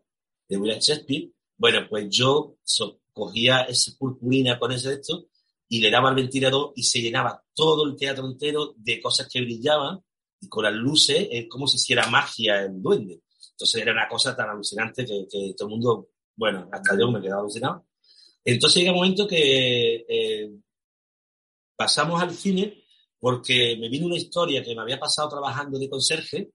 de 0.49 0.57
William 0.57 0.79
Shakespeare, 0.79 1.31
bueno, 1.57 1.87
pues 1.89 2.09
yo 2.11 2.57
so, 2.63 3.01
cogía 3.13 3.63
esa 3.63 3.93
purpurina 3.99 4.59
con 4.59 4.73
ese 4.73 4.93
esto 4.93 5.27
y 5.69 5.81
le 5.81 5.91
daba 5.91 6.11
al 6.11 6.15
ventilador 6.15 6.73
y 6.77 6.83
se 6.83 7.01
llenaba 7.01 7.43
todo 7.55 7.87
el 7.87 7.97
teatro 7.97 8.27
entero 8.27 8.75
de 8.77 9.01
cosas 9.01 9.29
que 9.29 9.41
brillaban 9.41 10.01
y 10.41 10.49
con 10.49 10.65
las 10.65 10.75
luces 10.75 11.27
es 11.31 11.47
como 11.49 11.67
si 11.67 11.77
hiciera 11.77 12.09
magia 12.09 12.63
el 12.63 12.81
duende. 12.81 13.23
Entonces 13.57 13.81
era 13.81 13.93
una 13.93 14.07
cosa 14.07 14.37
tan 14.37 14.51
alucinante 14.51 15.07
que, 15.07 15.27
que 15.31 15.55
todo 15.57 15.69
el 15.69 15.73
mundo, 15.73 16.11
bueno, 16.37 16.69
hasta 16.71 16.99
yo 16.99 17.11
me 17.11 17.23
quedaba 17.23 17.41
alucinado. 17.41 17.87
Entonces 18.45 18.81
llega 18.81 18.93
un 18.93 18.99
momento 18.99 19.27
que 19.27 20.05
eh, 20.07 20.51
pasamos 21.75 22.21
al 22.21 22.33
cine 22.33 22.85
porque 23.19 23.79
me 23.81 23.89
vino 23.89 24.07
una 24.07 24.17
historia 24.17 24.63
que 24.63 24.75
me 24.75 24.83
había 24.83 25.01
pasado 25.01 25.31
trabajando 25.31 25.79
de 25.79 25.89
conserje 25.89 26.51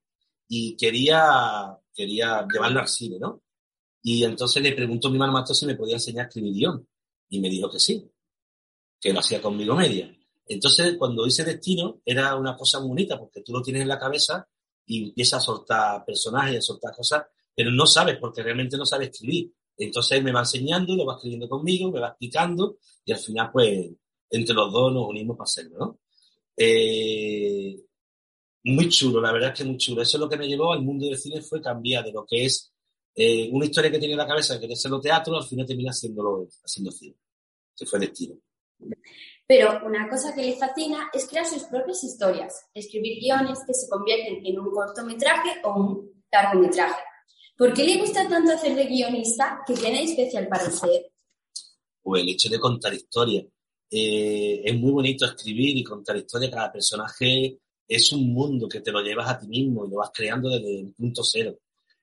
y 0.47 0.75
quería, 0.75 1.75
quería 1.91 2.45
llevarla 2.47 2.81
al 2.81 2.87
cine, 2.87 3.17
¿no? 3.19 3.41
Y 4.03 4.23
entonces 4.23 4.61
le 4.61 4.73
preguntó 4.73 5.07
a 5.07 5.11
mi 5.11 5.17
hermano 5.17 5.33
Mato 5.33 5.55
si 5.55 5.65
me 5.65 5.75
podía 5.75 5.95
enseñar 5.95 6.25
a 6.25 6.27
escribir 6.27 6.53
guion. 6.53 6.87
Y 7.29 7.39
me 7.39 7.49
dijo 7.49 7.69
que 7.69 7.79
sí, 7.79 8.11
que 8.99 9.11
lo 9.11 9.19
hacía 9.19 9.41
conmigo 9.41 9.75
media. 9.75 10.15
Entonces, 10.45 10.97
cuando 10.97 11.25
hice 11.25 11.43
Destino, 11.43 12.01
era 12.05 12.35
una 12.35 12.55
cosa 12.55 12.79
muy 12.79 12.89
bonita, 12.89 13.17
porque 13.17 13.41
tú 13.41 13.53
lo 13.53 13.61
tienes 13.61 13.83
en 13.83 13.87
la 13.87 13.97
cabeza 13.97 14.47
y 14.91 15.05
empieza 15.05 15.37
a 15.37 15.39
soltar 15.39 16.03
personajes, 16.03 16.57
a 16.57 16.61
soltar 16.61 16.93
cosas, 16.93 17.23
pero 17.55 17.71
no 17.71 17.87
sabes 17.87 18.17
porque 18.19 18.43
realmente 18.43 18.75
no 18.75 18.85
sabes 18.85 19.09
escribir. 19.09 19.49
Entonces 19.77 20.21
me 20.21 20.33
va 20.33 20.41
enseñando, 20.41 20.97
lo 20.97 21.05
va 21.05 21.15
escribiendo 21.15 21.47
conmigo, 21.47 21.89
me 21.89 22.01
va 22.01 22.09
explicando 22.09 22.77
y 23.05 23.13
al 23.13 23.19
final 23.19 23.49
pues 23.53 23.89
entre 24.29 24.53
los 24.53 24.69
dos 24.69 24.93
nos 24.93 25.07
unimos 25.07 25.37
para 25.37 25.45
hacerlo, 25.45 25.77
¿no? 25.79 25.99
Eh, 26.57 27.79
muy 28.65 28.89
chulo, 28.89 29.21
la 29.21 29.31
verdad 29.31 29.53
es 29.53 29.59
que 29.59 29.63
muy 29.63 29.77
chulo. 29.77 30.01
Eso 30.01 30.17
es 30.17 30.21
lo 30.21 30.27
que 30.27 30.37
me 30.37 30.47
llevó 30.47 30.73
al 30.73 30.81
mundo 30.81 31.05
del 31.05 31.17
cine 31.17 31.41
fue 31.41 31.61
cambiar 31.61 32.03
de 32.03 32.11
lo 32.11 32.25
que 32.25 32.43
es 32.45 32.73
eh, 33.15 33.49
una 33.49 33.65
historia 33.65 33.91
que 33.91 33.97
tiene 33.99 34.13
en 34.13 34.19
la 34.19 34.27
cabeza, 34.27 34.59
que 34.59 34.65
es 34.65 34.73
hacerlo 34.73 34.99
teatro, 34.99 35.37
al 35.37 35.45
final 35.45 35.65
termina 35.65 35.91
haciéndolo, 35.91 36.49
haciendo 36.65 36.91
cine. 36.91 37.15
Que 37.77 37.85
fue 37.85 37.97
destino. 37.97 38.35
Pero 39.51 39.85
una 39.85 40.07
cosa 40.07 40.33
que 40.33 40.43
le 40.43 40.55
fascina 40.55 41.09
es 41.11 41.27
crear 41.27 41.45
sus 41.45 41.63
propias 41.63 42.01
historias, 42.05 42.69
escribir 42.73 43.19
guiones 43.19 43.59
que 43.67 43.73
se 43.73 43.89
convierten 43.89 44.45
en 44.45 44.57
un 44.57 44.71
cortometraje 44.71 45.59
o 45.65 45.77
un 45.77 46.23
largometraje. 46.31 47.01
¿Por 47.57 47.73
qué 47.73 47.83
le 47.83 47.97
gusta 47.97 48.29
tanto 48.29 48.53
hacer 48.53 48.77
de 48.77 48.85
guionista? 48.85 49.59
¿Qué 49.67 49.73
tiene 49.73 50.03
especial 50.03 50.47
para 50.47 50.69
usted? 50.69 51.01
Pues 52.01 52.23
el 52.23 52.29
hecho 52.29 52.47
de 52.47 52.61
contar 52.61 52.93
historias. 52.93 53.43
Eh, 53.89 54.61
es 54.63 54.73
muy 54.79 54.91
bonito 54.91 55.25
escribir 55.25 55.75
y 55.75 55.83
contar 55.83 56.15
historias. 56.15 56.51
Cada 56.51 56.71
personaje 56.71 57.59
es 57.85 58.13
un 58.13 58.33
mundo 58.33 58.69
que 58.69 58.79
te 58.79 58.93
lo 58.93 59.01
llevas 59.01 59.31
a 59.31 59.37
ti 59.37 59.47
mismo 59.47 59.85
y 59.85 59.89
lo 59.89 59.97
vas 59.97 60.11
creando 60.13 60.47
desde 60.47 60.79
el 60.79 60.93
punto 60.93 61.25
cero. 61.25 61.57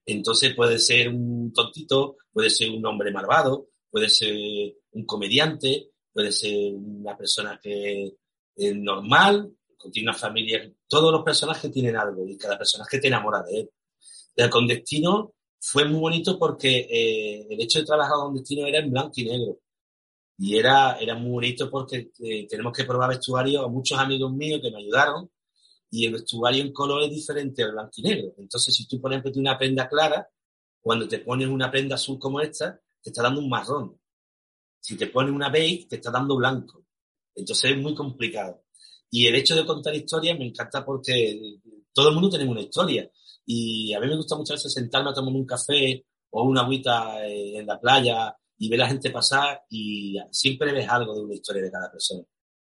Entonces 0.05 0.55
puede 0.55 0.79
ser 0.79 1.09
un 1.09 1.51
tontito, 1.55 2.19
puede 2.31 2.51
ser 2.51 2.69
un 2.69 2.85
hombre 2.85 3.11
malvado, 3.11 3.71
puede 3.91 4.11
ser 4.11 4.37
un 4.91 5.07
comediante, 5.07 5.93
puede 6.19 6.33
ser 6.33 6.75
una 6.75 7.17
persona 7.17 7.61
que 7.63 8.17
es 8.57 8.77
normal, 8.77 9.53
tiene 9.93 10.11
una 10.11 10.19
familia. 10.19 10.69
Todos 10.89 11.13
los 11.13 11.23
personajes 11.23 11.71
tienen 11.71 11.95
algo 11.95 12.27
y 12.27 12.37
cada 12.37 12.59
personaje 12.59 12.99
te 12.99 13.07
enamora 13.07 13.45
de 13.45 13.61
él. 13.61 13.71
El 14.35 14.51
con 14.51 14.67
Destino 14.67 15.35
fue 15.61 15.85
muy 15.85 16.01
bonito 16.01 16.37
porque 16.37 16.89
eh, 16.91 17.47
el 17.49 17.61
hecho 17.61 17.79
de 17.79 17.85
trabajar 17.85 18.17
con 18.17 18.35
Destino 18.35 18.67
era 18.67 18.81
en 18.81 18.91
blanco 18.91 19.13
y 19.15 19.27
negro. 19.27 19.61
Y 20.39 20.57
era, 20.57 20.99
era 20.99 21.15
muy 21.15 21.31
bonito 21.31 21.71
porque 21.71 22.11
eh, 22.19 22.49
tenemos 22.49 22.73
que 22.73 22.83
probar 22.83 23.11
vestuario 23.11 23.65
a 23.65 23.69
muchos 23.69 23.97
amigos 23.97 24.33
míos 24.33 24.59
que 24.61 24.73
me 24.73 24.79
ayudaron 24.79 25.31
y 25.89 26.07
el 26.07 26.15
vestuario 26.15 26.65
en 26.65 26.73
color 26.73 27.05
es 27.05 27.11
diferente 27.11 27.63
al 27.63 27.71
blanco 27.75 27.93
y 27.95 28.03
negro. 28.03 28.35
Entonces, 28.39 28.75
si 28.75 28.89
tú, 28.89 29.01
por 29.01 29.13
ejemplo, 29.13 29.31
tienes 29.31 29.51
una 29.53 29.57
prenda 29.57 29.89
clara, 29.89 30.29
cuando 30.81 31.07
te 31.07 31.21
pones 31.21 31.47
una 31.47 31.71
prenda 31.71 31.95
azul 31.95 32.19
como 32.19 32.41
esta, 32.41 32.81
te 33.01 33.11
está 33.11 33.23
dando 33.23 33.41
un 33.41 33.49
marrón. 33.49 33.97
Si 34.81 34.97
te 34.97 35.09
pones 35.09 35.33
una 35.33 35.51
beige, 35.51 35.87
te 35.87 35.97
está 35.97 36.11
dando 36.11 36.37
blanco. 36.37 36.85
Entonces 37.35 37.73
es 37.73 37.79
muy 37.79 37.95
complicado. 37.95 38.65
Y 39.11 39.27
el 39.27 39.35
hecho 39.37 39.55
de 39.55 39.65
contar 39.67 39.95
historias 39.95 40.39
me 40.39 40.47
encanta 40.47 40.85
porque 40.85 41.59
todo 41.93 42.09
el 42.09 42.15
mundo 42.15 42.31
tiene 42.31 42.47
una 42.51 42.61
historia. 42.61 43.11
Y 43.47 43.93
a 43.95 44.01
mí 44.01 44.07
me 44.07 44.17
gusta 44.17 44.37
mucho 44.37 44.55
veces 44.55 44.73
sentarme 44.73 45.11
a 45.11 45.15
tomar 45.15 45.35
un 45.35 45.47
café 45.47 46.05
o 46.31 46.43
una 46.45 46.63
agüita 46.63 47.27
eh, 47.27 47.59
en 47.59 47.67
la 47.67 47.81
playa 47.81 48.37
y 48.59 48.69
ver 48.69 48.81
a 48.81 48.85
la 48.85 48.91
gente 48.91 49.11
pasar 49.11 49.63
y 49.71 50.17
siempre 50.31 50.73
ves 50.73 50.89
algo 50.89 51.15
de 51.15 51.23
una 51.23 51.35
historia 51.35 51.63
de 51.63 51.71
cada 51.71 51.91
persona. 51.91 52.23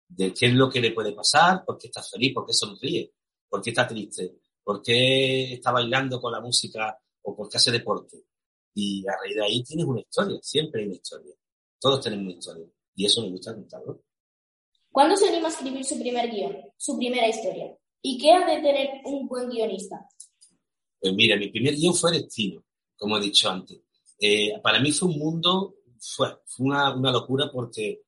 De 0.08 0.34
qué 0.34 0.48
es 0.48 0.54
lo 0.54 0.70
que 0.70 0.80
le 0.80 0.92
puede 0.92 1.14
pasar, 1.14 1.66
por 1.66 1.78
qué 1.78 1.88
está 1.88 2.02
feliz, 2.04 2.34
por 2.34 2.46
qué 2.46 2.54
sonríe, 2.54 3.14
por 3.50 3.62
qué 3.62 3.72
está 3.72 3.88
triste, 3.88 4.38
por 4.64 4.82
qué 4.82 5.54
está 5.54 5.72
bailando 5.72 6.22
con 6.22 6.32
la 6.32 6.40
música 6.40 6.98
o 7.24 7.36
por 7.36 7.50
qué 7.50 7.58
hace 7.58 7.72
deporte. 7.72 8.26
Y 8.74 9.06
a 9.08 9.18
raíz 9.18 9.36
de 9.36 9.44
ahí 9.44 9.64
tienes 9.64 9.86
una 9.86 10.02
historia, 10.02 10.40
siempre 10.42 10.82
hay 10.82 10.88
una 10.88 10.96
historia. 10.96 11.36
Todos 11.82 12.02
tenemos 12.02 12.26
una 12.26 12.34
historia. 12.34 12.66
Y 12.96 13.06
eso 13.06 13.22
me 13.24 13.32
gusta 13.32 13.56
contarlo. 13.56 14.04
¿Cuándo 14.92 15.18
se 15.18 15.28
anima 15.28 15.48
a 15.48 15.52
escribir 15.52 15.84
su 15.84 16.00
primer 16.00 16.30
guion, 16.30 16.56
su 16.78 16.98
primera 16.98 17.28
historia? 17.28 17.76
¿Y 18.04 18.18
qué 18.20 18.32
ha 18.32 18.46
de 18.46 18.62
tener 18.62 18.90
un 19.06 19.28
buen 19.28 19.50
guionista? 19.50 20.08
Pues 21.00 21.14
mira, 21.14 21.36
mi 21.38 21.50
primer 21.50 21.76
guion 21.76 21.96
fue 21.96 22.12
Destino, 22.12 22.64
como 22.96 23.18
he 23.18 23.22
dicho 23.22 23.50
antes. 23.50 23.82
Eh, 24.20 24.60
para 24.62 24.80
mí 24.80 24.92
fue 24.92 25.10
un 25.10 25.18
mundo, 25.18 25.76
fue, 26.00 26.28
fue 26.46 26.68
una, 26.68 26.96
una, 26.96 27.12
locura 27.12 27.50
porque 27.52 28.04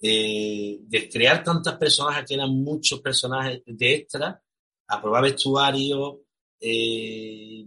eh, 0.00 0.78
de 0.82 1.08
crear 1.08 1.42
tantas 1.42 1.76
personajes, 1.76 2.24
que 2.26 2.34
eran 2.34 2.50
muchos 2.50 3.00
personajes 3.00 3.62
de 3.66 3.94
extra, 3.94 4.40
a 4.88 5.02
probar 5.02 5.24
vestuario, 5.24 6.22
eh, 6.60 7.66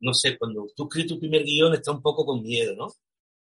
no 0.00 0.12
sé, 0.12 0.36
cuando 0.36 0.66
tú 0.76 0.84
escribes 0.84 1.12
tu 1.12 1.18
primer 1.18 1.44
guion 1.44 1.72
estás 1.72 1.94
un 1.94 2.02
poco 2.02 2.26
con 2.26 2.42
miedo, 2.42 2.74
¿no? 2.76 2.88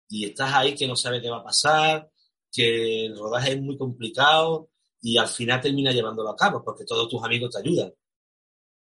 Y 0.10 0.26
estás 0.26 0.54
ahí 0.54 0.76
que 0.76 0.88
no 0.88 0.96
sabes 0.96 1.22
qué 1.22 1.30
va 1.30 1.38
a 1.38 1.44
pasar, 1.44 2.10
que 2.52 3.06
el 3.06 3.18
rodaje 3.18 3.54
es 3.54 3.62
muy 3.62 3.78
complicado 3.78 4.70
y 5.02 5.18
al 5.18 5.28
final 5.28 5.62
termina 5.62 5.92
llevándolo 5.92 6.30
a 6.30 6.36
cabo 6.36 6.64
porque 6.64 6.86
todos 6.86 7.10
tus 7.10 7.24
amigos 7.24 7.52
te 7.52 7.60
ayudan, 7.60 7.94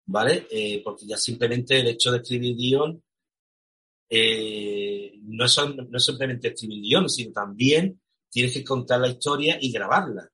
¿vale? 0.06 0.48
Eh, 0.50 0.82
porque 0.84 1.06
ya 1.06 1.18
simplemente 1.18 1.80
el 1.80 1.88
hecho 1.88 2.12
de 2.12 2.18
escribir 2.18 2.56
guion 2.56 3.04
eh, 4.10 5.14
no, 5.24 5.46
es, 5.46 5.58
no 5.58 5.98
es 5.98 6.06
simplemente 6.06 6.50
escribir 6.50 6.82
guion, 6.82 7.10
sino 7.10 7.32
también 7.32 8.00
tienes 8.30 8.54
que 8.54 8.64
contar 8.64 9.00
la 9.00 9.10
historia 9.10 9.58
y 9.62 9.72
grabarla. 9.72 10.30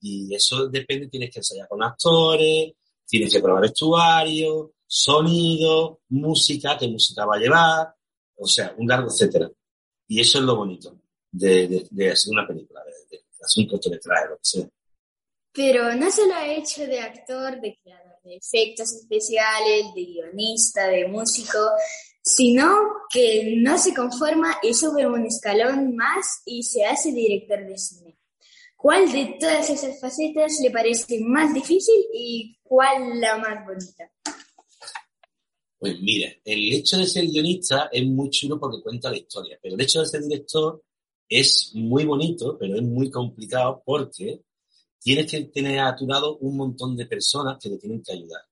Y 0.00 0.34
eso 0.34 0.68
depende, 0.68 1.08
tienes 1.08 1.30
que 1.30 1.40
ensayar 1.40 1.68
con 1.68 1.82
actores, 1.82 2.72
tienes 3.06 3.32
que 3.32 3.40
probar 3.40 3.62
vestuario, 3.62 4.72
sonido, 4.86 6.00
música, 6.08 6.76
qué 6.78 6.88
música 6.88 7.24
va 7.24 7.36
a 7.36 7.40
llevar, 7.40 7.94
o 8.36 8.46
sea, 8.46 8.74
un 8.78 8.86
largo 8.86 9.08
etcétera. 9.08 9.50
Y 10.08 10.20
eso 10.20 10.38
es 10.38 10.44
lo 10.44 10.56
bonito 10.56 10.96
de, 11.30 11.86
de, 11.90 12.10
hacer 12.10 12.32
una 12.32 12.46
película, 12.46 12.82
de, 12.84 13.18
de 13.18 13.24
hacer 13.42 13.64
un 13.64 13.70
cortometraje, 13.70 14.28
lo 14.28 14.36
que 14.36 14.44
sea. 14.44 14.68
Pero 15.52 15.94
no 15.94 16.10
solo 16.10 16.34
ha 16.34 16.46
hecho 16.46 16.86
de 16.86 17.00
actor, 17.00 17.60
de 17.60 17.78
creador 17.82 18.16
de 18.26 18.36
efectos 18.36 18.92
especiales, 18.92 19.94
de 19.94 20.04
guionista, 20.04 20.88
de 20.88 21.06
músico, 21.06 21.58
sino 22.22 22.68
que 23.08 23.54
no 23.58 23.78
se 23.78 23.94
conforma 23.94 24.58
y 24.62 24.74
sube 24.74 25.06
un 25.06 25.24
escalón 25.26 25.94
más 25.94 26.42
y 26.44 26.64
se 26.64 26.84
hace 26.84 27.12
director 27.12 27.64
de 27.64 27.78
cine. 27.78 28.18
¿Cuál 28.76 29.10
de 29.10 29.36
todas 29.40 29.70
esas 29.70 30.00
facetas 30.00 30.58
le 30.60 30.70
parece 30.70 31.20
más 31.20 31.54
difícil 31.54 32.04
y 32.12 32.58
cuál 32.62 33.20
la 33.20 33.38
más 33.38 33.64
bonita? 33.64 34.10
Pues 35.86 36.00
mira, 36.00 36.28
el 36.44 36.72
hecho 36.72 36.98
de 36.98 37.06
ser 37.06 37.28
guionista 37.28 37.88
es 37.92 38.04
muy 38.04 38.28
chulo 38.28 38.58
porque 38.58 38.82
cuenta 38.82 39.08
la 39.08 39.18
historia, 39.18 39.56
pero 39.62 39.76
el 39.76 39.80
hecho 39.80 40.00
de 40.00 40.06
ser 40.06 40.20
director 40.20 40.82
es 41.28 41.70
muy 41.74 42.04
bonito, 42.04 42.56
pero 42.58 42.74
es 42.74 42.82
muy 42.82 43.08
complicado 43.08 43.84
porque 43.86 44.42
tienes 44.98 45.30
que 45.30 45.44
tener 45.44 45.78
a 45.78 45.94
tu 45.94 46.04
lado 46.08 46.38
un 46.38 46.56
montón 46.56 46.96
de 46.96 47.06
personas 47.06 47.58
que 47.62 47.70
te 47.70 47.78
tienen 47.78 48.02
que 48.02 48.14
ayudar. 48.14 48.42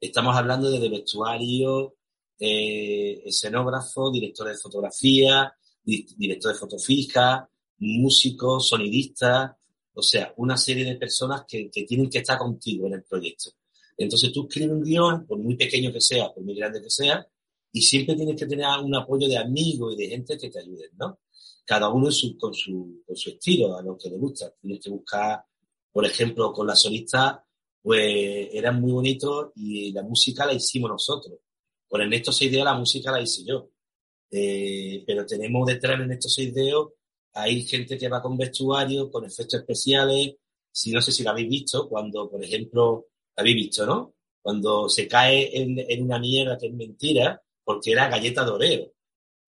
Estamos 0.00 0.34
hablando 0.34 0.70
de 0.70 0.88
vestuario, 0.88 1.96
eh, 2.38 3.20
escenógrafo, 3.26 4.10
director 4.10 4.48
de 4.48 4.56
fotografía, 4.56 5.52
director 5.84 6.54
de 6.54 6.58
foto 6.58 6.78
fija, 6.78 7.46
músico, 7.80 8.60
sonidista, 8.60 9.58
o 9.92 10.00
sea, 10.00 10.32
una 10.38 10.56
serie 10.56 10.86
de 10.86 10.96
personas 10.96 11.42
que, 11.46 11.68
tienen 11.86 12.08
que 12.08 12.20
estar 12.20 12.38
contigo 12.38 12.86
en 12.86 12.94
el 12.94 13.04
proyecto. 13.04 13.50
Entonces 13.98 14.32
tú 14.32 14.46
escribes 14.48 14.70
un 14.70 14.82
guion, 14.82 15.26
por 15.26 15.38
muy 15.38 15.56
pequeño 15.56 15.92
que 15.92 16.00
sea, 16.00 16.32
por 16.32 16.44
muy 16.44 16.54
grande 16.54 16.80
que 16.80 16.88
sea, 16.88 17.26
y 17.72 17.82
siempre 17.82 18.14
tienes 18.14 18.36
que 18.36 18.46
tener 18.46 18.66
un 18.82 18.94
apoyo 18.94 19.28
de 19.28 19.36
amigos 19.36 19.94
y 19.94 19.96
de 19.96 20.08
gente 20.08 20.38
que 20.38 20.48
te 20.48 20.60
ayuden, 20.60 20.90
¿no? 20.96 21.18
Cada 21.64 21.90
uno 21.90 22.10
su, 22.10 22.38
con, 22.38 22.54
su, 22.54 23.02
con 23.04 23.16
su 23.16 23.30
estilo, 23.30 23.76
a 23.76 23.82
lo 23.82 23.98
que 23.98 24.08
le 24.08 24.16
gusta. 24.16 24.54
Tienes 24.60 24.82
que 24.82 24.88
buscar, 24.88 25.44
por 25.92 26.06
ejemplo, 26.06 26.52
con 26.52 26.66
la 26.66 26.76
solista, 26.76 27.44
pues 27.82 28.48
era 28.52 28.72
muy 28.72 28.92
bonito 28.92 29.52
y 29.56 29.92
la 29.92 30.02
música 30.02 30.46
la 30.46 30.54
hicimos 30.54 30.90
nosotros. 30.90 31.40
Con 31.86 32.00
Ernesto 32.00 32.32
Seideo 32.32 32.64
la 32.64 32.74
música 32.74 33.10
la 33.10 33.20
hice 33.20 33.44
yo. 33.44 33.70
Eh, 34.30 35.04
pero 35.06 35.26
tenemos 35.26 35.66
detrás 35.66 35.96
en 35.96 36.02
Ernesto 36.02 36.28
Seideo, 36.28 36.94
hay 37.32 37.62
gente 37.64 37.98
que 37.98 38.08
va 38.08 38.22
con 38.22 38.36
vestuario, 38.36 39.10
con 39.10 39.24
efectos 39.24 39.60
especiales. 39.60 40.36
Si 40.70 40.92
no 40.92 41.00
sé 41.00 41.12
si 41.12 41.22
lo 41.22 41.30
habéis 41.30 41.48
visto, 41.48 41.88
cuando, 41.88 42.30
por 42.30 42.42
ejemplo, 42.42 43.06
lo 43.38 43.42
habéis 43.42 43.56
visto, 43.56 43.86
¿no? 43.86 44.14
Cuando 44.42 44.88
se 44.88 45.06
cae 45.06 45.56
en, 45.56 45.78
en 45.78 46.02
una 46.02 46.18
mierda 46.18 46.58
que 46.58 46.66
es 46.66 46.74
mentira, 46.74 47.40
porque 47.64 47.92
era 47.92 48.08
galleta 48.08 48.44
de 48.44 48.50
oreo. 48.50 48.92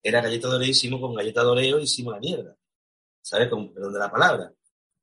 Era 0.03 0.21
galleta 0.21 0.49
de 0.49 0.57
oreo, 0.57 0.69
hicimos 0.69 1.01
con 1.01 1.15
galleta 1.15 1.43
de 1.43 1.49
oreo, 1.49 1.81
hicimos 1.81 2.15
la 2.15 2.21
mierda. 2.21 2.57
¿Sabes? 3.23 3.49
Con 3.49 3.73
perdón 3.73 3.95
de 3.95 3.99
la 3.99 4.11
palabra. 4.11 4.53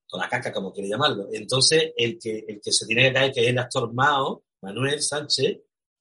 Con 0.08 0.22
la 0.22 0.30
caca, 0.30 0.54
como 0.54 0.72
quiere 0.72 0.90
llamarlo. 0.90 1.28
Entonces, 1.32 1.92
el 1.98 2.18
que, 2.18 2.46
el 2.48 2.62
que 2.62 2.72
se 2.72 2.86
tiene 2.86 3.08
que 3.08 3.14
caer, 3.14 3.32
que 3.34 3.42
es 3.42 3.48
el 3.50 3.60
actor 3.60 3.94
Mao, 3.94 4.44
Manuel 4.62 5.02
Sánchez, 5.02 5.60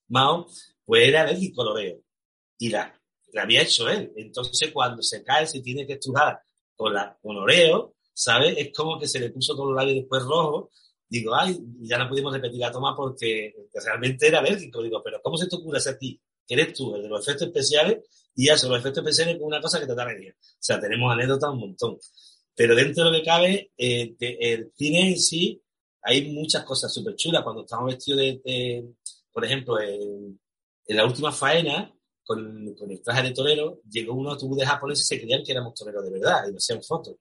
Mao, 0.08 0.46
pues 0.84 1.08
era 1.08 1.22
alérgico 1.22 1.62
al 1.62 1.68
oreo. 1.68 2.00
Y 2.58 2.68
la, 2.68 2.98
la 3.32 3.42
había 3.42 3.62
hecho 3.62 3.88
él. 3.88 4.12
Entonces, 4.16 4.70
cuando 4.72 5.02
se 5.02 5.24
cae, 5.24 5.46
se 5.46 5.60
tiene 5.60 5.86
que 5.86 5.94
estudiar 5.94 6.40
con, 6.76 6.94
la, 6.94 7.18
con 7.20 7.36
oreo, 7.36 7.96
¿sabes? 8.14 8.54
Es 8.56 8.72
como 8.74 8.98
que 8.98 9.08
se 9.08 9.18
le 9.18 9.30
puso 9.30 9.54
todos 9.54 9.70
los 9.70 9.76
labios 9.76 9.96
después 9.96 10.22
rojos. 10.22 10.68
Digo, 11.08 11.34
ay, 11.34 11.58
ya 11.80 11.98
no 11.98 12.08
pudimos 12.08 12.32
repetir 12.32 12.60
la 12.60 12.72
toma 12.72 12.94
porque 12.96 13.54
realmente 13.84 14.26
era 14.26 14.40
alérgico. 14.40 14.82
Digo, 14.82 15.02
pero 15.02 15.20
¿cómo 15.22 15.36
se 15.36 15.46
te 15.46 15.56
ocurre 15.56 15.78
hacer 15.78 15.94
a 15.94 15.98
ti? 15.98 16.20
Que 16.46 16.54
eres 16.54 16.74
tú, 16.74 16.94
el 16.96 17.02
de 17.02 17.08
los 17.08 17.20
efectos 17.20 17.48
especiales, 17.48 18.04
y 18.34 18.48
eso, 18.48 18.68
los 18.68 18.78
efectos 18.78 19.02
especiales 19.02 19.36
es 19.36 19.42
una 19.42 19.60
cosa 19.60 19.80
que 19.80 19.86
te 19.86 19.94
da 19.94 20.02
alegría. 20.02 20.34
O 20.38 20.56
sea, 20.58 20.78
tenemos 20.78 21.12
anécdotas 21.12 21.50
un 21.50 21.60
montón. 21.60 21.98
Pero 22.54 22.74
dentro 22.74 23.04
de 23.04 23.10
lo 23.10 23.16
que 23.18 23.24
cabe, 23.24 23.70
eh, 23.76 24.14
el 24.18 24.72
cine 24.76 25.08
en 25.10 25.18
sí, 25.18 25.62
hay 26.02 26.32
muchas 26.32 26.64
cosas 26.64 26.92
súper 26.92 27.16
chulas. 27.16 27.42
Cuando 27.42 27.62
estamos 27.62 27.86
vestidos 27.86 28.20
de, 28.20 28.88
por 29.32 29.44
ejemplo, 29.44 29.80
en, 29.80 30.38
en, 30.86 30.96
la 30.96 31.04
última 31.04 31.32
faena, 31.32 31.92
con, 32.24 32.74
con, 32.74 32.90
el 32.90 33.02
traje 33.02 33.22
de 33.22 33.32
torero, 33.32 33.80
llegó 33.88 34.14
uno 34.14 34.30
autobús 34.30 34.58
de 34.58 34.66
japoneses 34.66 35.04
y 35.04 35.14
se 35.14 35.20
creían 35.20 35.42
que 35.44 35.52
éramos 35.52 35.74
toreros 35.74 36.04
de 36.04 36.10
verdad 36.10 36.48
y 36.48 36.52
nos 36.52 36.64
hacían 36.64 36.82
fotos. 36.82 37.16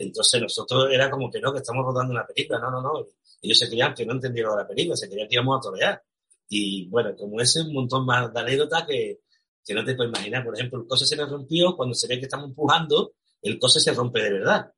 Entonces 0.00 0.40
nosotros 0.40 0.88
era 0.90 1.10
como 1.10 1.30
que 1.30 1.40
no, 1.40 1.52
que 1.52 1.58
estamos 1.58 1.84
rodando 1.84 2.12
una 2.12 2.26
película. 2.26 2.58
No, 2.58 2.70
no, 2.70 2.80
no. 2.80 3.06
Ellos 3.42 3.58
se 3.58 3.68
creían 3.68 3.94
que 3.94 4.06
no 4.06 4.14
entendieron 4.14 4.56
la 4.56 4.66
película, 4.66 4.96
se 4.96 5.08
creían 5.08 5.28
que 5.28 5.34
íbamos 5.34 5.58
a 5.58 5.60
torear. 5.60 6.02
Y 6.48 6.88
bueno, 6.88 7.14
como 7.16 7.40
ese, 7.40 7.60
un 7.62 7.74
montón 7.74 8.06
más 8.06 8.32
de 8.32 8.40
anécdotas 8.40 8.86
que, 8.86 9.20
que 9.64 9.74
no 9.74 9.84
te 9.84 9.94
puedes 9.94 10.10
imaginar. 10.10 10.44
Por 10.44 10.54
ejemplo, 10.54 10.80
el 10.80 10.86
coche 10.86 11.06
se 11.06 11.16
nos 11.16 11.30
rompió 11.30 11.76
cuando 11.76 11.94
se 11.94 12.08
ve 12.08 12.18
que 12.18 12.24
estamos 12.24 12.48
empujando, 12.48 13.12
el 13.42 13.58
coche 13.58 13.78
se 13.78 13.92
rompe 13.92 14.22
de 14.22 14.32
verdad. 14.32 14.72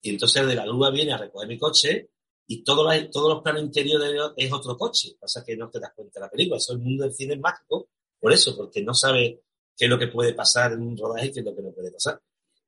Y 0.00 0.10
entonces 0.10 0.46
de 0.46 0.54
la 0.54 0.64
grúa 0.64 0.90
viene 0.90 1.12
a 1.12 1.18
recoger 1.18 1.48
mi 1.48 1.58
coche 1.58 2.10
y 2.46 2.62
todo 2.62 2.84
la, 2.84 3.10
todos 3.10 3.34
los 3.34 3.42
planos 3.42 3.62
interiores 3.62 4.12
es 4.36 4.52
otro 4.52 4.76
coche. 4.76 5.16
Pasa 5.20 5.44
que 5.44 5.56
no 5.56 5.68
te 5.68 5.80
das 5.80 5.92
cuenta 5.94 6.20
de 6.20 6.26
la 6.26 6.30
película. 6.30 6.56
Eso 6.56 6.72
el 6.72 6.78
mundo 6.78 7.02
del 7.02 7.14
cine 7.14 7.34
es 7.34 7.40
mágico 7.40 7.88
por 8.20 8.32
eso, 8.32 8.56
porque 8.56 8.82
no 8.82 8.94
sabe 8.94 9.42
qué 9.76 9.84
es 9.84 9.90
lo 9.90 9.98
que 9.98 10.08
puede 10.08 10.34
pasar 10.34 10.72
en 10.72 10.82
un 10.82 10.96
rodaje 10.96 11.26
y 11.26 11.32
qué 11.32 11.40
es 11.40 11.46
lo 11.46 11.54
que 11.54 11.62
no 11.62 11.72
puede 11.72 11.92
pasar. 11.92 12.20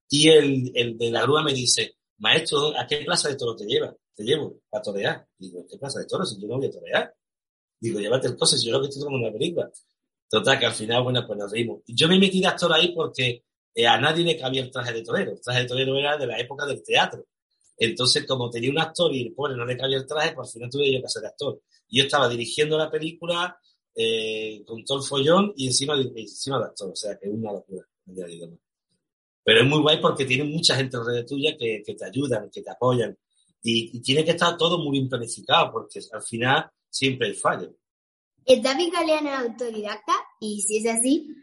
Y 0.08 0.28
el, 0.28 0.72
el 0.74 0.98
de 0.98 1.10
la 1.10 1.22
grúa 1.22 1.42
me 1.42 1.52
dice, 1.52 1.96
maestro, 2.20 2.78
¿a 2.78 2.86
qué 2.86 2.98
plaza 2.98 3.28
de 3.28 3.36
toro 3.36 3.56
te 3.56 3.64
lleva? 3.64 3.94
Te 4.14 4.22
llevo 4.22 4.60
a 4.72 4.80
torear. 4.80 5.26
Digo, 5.36 5.66
¿qué 5.68 5.76
plaza 5.76 6.00
de 6.00 6.06
toro 6.06 6.24
si 6.24 6.40
yo 6.40 6.46
no 6.46 6.58
voy 6.58 6.66
a 6.66 6.70
torear? 6.70 7.14
Digo, 7.80 7.98
llévate 7.98 8.28
el 8.28 8.36
coche 8.36 8.56
si 8.56 8.66
yo 8.66 8.72
lo 8.72 8.80
que 8.80 8.88
estoy 8.88 9.02
tomando 9.02 9.26
una 9.26 9.32
película. 9.36 9.70
Total, 10.28 10.58
que 10.58 10.66
al 10.66 10.72
final, 10.72 11.02
bueno, 11.02 11.26
pues 11.26 11.38
nos 11.38 11.50
reímos. 11.50 11.80
Yo 11.86 12.06
me 12.06 12.18
metí 12.18 12.40
de 12.40 12.46
actor 12.46 12.72
ahí 12.72 12.92
porque 12.94 13.44
eh, 13.74 13.86
a 13.86 13.98
nadie 13.98 14.24
le 14.24 14.36
cabía 14.36 14.62
el 14.62 14.70
traje 14.70 14.92
de 14.92 15.02
torero. 15.02 15.32
El 15.32 15.40
traje 15.40 15.60
de 15.60 15.66
torero 15.66 15.96
era 15.96 16.16
de 16.16 16.26
la 16.26 16.38
época 16.38 16.66
del 16.66 16.82
teatro. 16.82 17.26
Entonces, 17.76 18.26
como 18.26 18.50
tenía 18.50 18.70
un 18.70 18.78
actor 18.78 19.12
y 19.14 19.22
el 19.22 19.32
pobre 19.32 19.56
no 19.56 19.64
le 19.64 19.76
cabía 19.76 19.96
el 19.96 20.06
traje, 20.06 20.32
pues 20.34 20.48
al 20.48 20.52
final 20.52 20.70
tuve 20.70 20.92
yo 20.92 21.00
que 21.00 21.08
ser 21.08 21.24
actor. 21.24 21.62
Y 21.88 21.98
yo 21.98 22.04
estaba 22.04 22.28
dirigiendo 22.28 22.76
la 22.76 22.90
película 22.90 23.58
eh, 23.94 24.62
con 24.66 24.84
todo 24.84 24.98
el 24.98 25.04
follón 25.04 25.52
y 25.56 25.66
encima 25.66 25.96
de, 25.96 26.12
encima 26.14 26.58
de 26.58 26.66
actor. 26.66 26.90
O 26.90 26.96
sea, 26.96 27.18
que 27.18 27.26
es 27.26 27.32
una 27.32 27.52
locura. 27.52 27.86
Pero 29.50 29.62
es 29.64 29.68
muy 29.68 29.80
guay 29.80 30.00
porque 30.00 30.24
tiene 30.24 30.44
mucha 30.44 30.76
gente 30.76 30.96
alrededor 30.96 31.26
tuya 31.26 31.56
que, 31.58 31.82
que 31.84 31.94
te 31.96 32.04
ayudan, 32.04 32.48
que 32.52 32.62
te 32.62 32.70
apoyan. 32.70 33.18
Y, 33.60 33.96
y, 33.96 34.00
tiene 34.00 34.24
que 34.24 34.30
estar 34.30 34.56
todo 34.56 34.78
muy 34.78 34.92
bien 34.92 35.08
planificado 35.08 35.72
porque 35.72 35.98
al 36.12 36.22
final 36.22 36.70
siempre 36.88 37.26
hay 37.26 37.34
fallos. 37.34 37.70
¿Es 38.44 38.62
David 38.62 38.92
Galeano 38.92 39.30
autodidacta? 39.30 40.12
Y 40.38 40.60
si 40.60 40.76
es 40.76 40.86
así, 40.86 41.34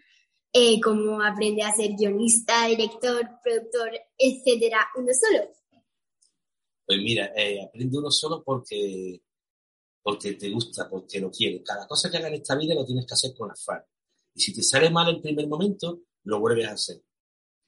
eh, 0.53 0.79
¿cómo 0.79 1.21
aprende 1.21 1.63
a 1.63 1.75
ser 1.75 1.97
guionista, 1.97 2.67
director, 2.67 3.27
productor, 3.43 3.91
etcétera, 4.17 4.87
uno 4.95 5.09
solo? 5.11 5.51
Pues 6.85 6.99
mira, 6.99 7.33
eh, 7.35 7.61
aprende 7.61 7.97
uno 7.97 8.09
solo 8.09 8.41
porque, 8.41 9.21
porque 10.01 10.31
te 10.35 10.49
gusta, 10.49 10.89
porque 10.89 11.19
lo 11.19 11.29
quieres. 11.29 11.61
Cada 11.65 11.85
cosa 11.85 12.09
que 12.09 12.15
hagas 12.15 12.29
en 12.29 12.35
esta 12.35 12.55
vida 12.55 12.73
lo 12.73 12.85
tienes 12.85 13.05
que 13.05 13.15
hacer 13.15 13.31
con 13.37 13.51
afán. 13.51 13.83
Y 14.33 14.39
si 14.39 14.53
te 14.53 14.63
sale 14.63 14.89
mal 14.89 15.09
el 15.09 15.19
primer 15.19 15.45
momento, 15.49 16.03
lo 16.23 16.39
vuelves 16.39 16.69
a 16.69 16.71
hacer. 16.71 17.01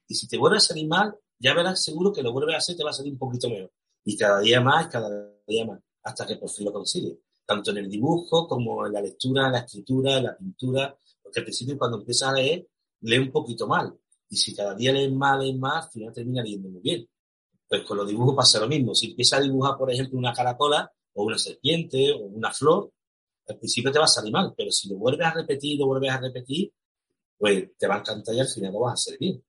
Y 0.10 0.16
si 0.16 0.28
te 0.28 0.38
vuelve 0.38 0.58
a 0.58 0.60
salir 0.60 0.88
mal, 0.88 1.16
ya 1.38 1.54
verás 1.54 1.84
seguro 1.84 2.12
que 2.12 2.24
lo 2.24 2.34
vuelves 2.34 2.56
a 2.56 2.58
hacer 2.58 2.76
te 2.76 2.84
va 2.84 2.90
a 2.90 2.94
salir 2.94 3.14
un 3.14 3.20
poquito 3.20 3.48
mejor. 3.48 3.72
Y 4.04 4.18
cada 4.18 4.42
día 4.42 4.60
más, 4.60 4.88
cada 4.88 5.08
día 5.48 5.66
más, 5.66 5.80
hasta 6.04 6.26
que 6.26 6.36
por 6.36 6.50
fin 6.50 6.66
lo 6.66 6.74
consigues. 6.74 7.20
Tanto 7.46 7.70
en 7.72 7.78
el 7.78 7.90
dibujo 7.90 8.48
como 8.48 8.88
en 8.88 8.94
la 8.94 9.02
lectura, 9.02 9.50
la 9.50 9.60
escritura, 9.60 10.20
la 10.20 10.36
pintura. 10.36 10.98
Porque 11.22 11.40
al 11.40 11.46
principio 11.46 11.78
cuando 11.78 12.00
empiezas 12.00 12.30
a 12.30 12.34
leer, 12.34 12.68
lee 13.02 13.20
un 13.20 13.32
poquito 13.32 13.68
mal. 13.68 13.96
Y 14.30 14.36
si 14.36 14.56
cada 14.56 14.74
día 14.74 14.92
lees 14.92 15.12
más, 15.12 15.40
lees 15.40 15.58
más, 15.58 15.86
al 15.86 15.92
final 15.92 16.14
termina 16.14 16.42
leyendo 16.42 16.70
muy 16.70 16.82
bien. 16.82 17.08
Pues 17.68 17.84
con 17.84 17.98
los 17.98 18.08
dibujos 18.08 18.36
pasa 18.36 18.60
lo 18.60 18.68
mismo. 18.68 18.96
Si 18.96 19.12
empiezas 19.12 19.40
a 19.40 19.44
dibujar, 19.44 19.78
por 19.78 19.92
ejemplo, 19.92 20.18
una 20.18 20.34
caracola 20.34 20.92
o 21.14 21.24
una 21.24 21.38
serpiente 21.38 22.12
o 22.14 22.26
una 22.26 22.52
flor, 22.52 22.92
al 23.48 23.58
principio 23.60 23.92
te 23.92 24.00
va 24.00 24.06
a 24.06 24.08
salir 24.08 24.34
mal, 24.34 24.54
pero 24.58 24.72
si 24.72 24.90
lo 24.90 24.98
vuelves 24.98 25.28
a 25.28 25.34
repetir, 25.34 25.80
lo 25.80 25.86
vuelves 25.86 26.12
a 26.12 26.20
repetir, 26.20 26.72
pues 27.38 27.78
te 27.78 27.88
va 27.88 27.96
a 27.96 28.00
encantar 28.00 28.36
y 28.36 28.40
al 28.40 28.48
final 28.48 28.74
lo 28.74 28.80
vas 28.82 28.92
a 28.92 28.94
hacer 28.94 29.18
bien. 29.20 29.44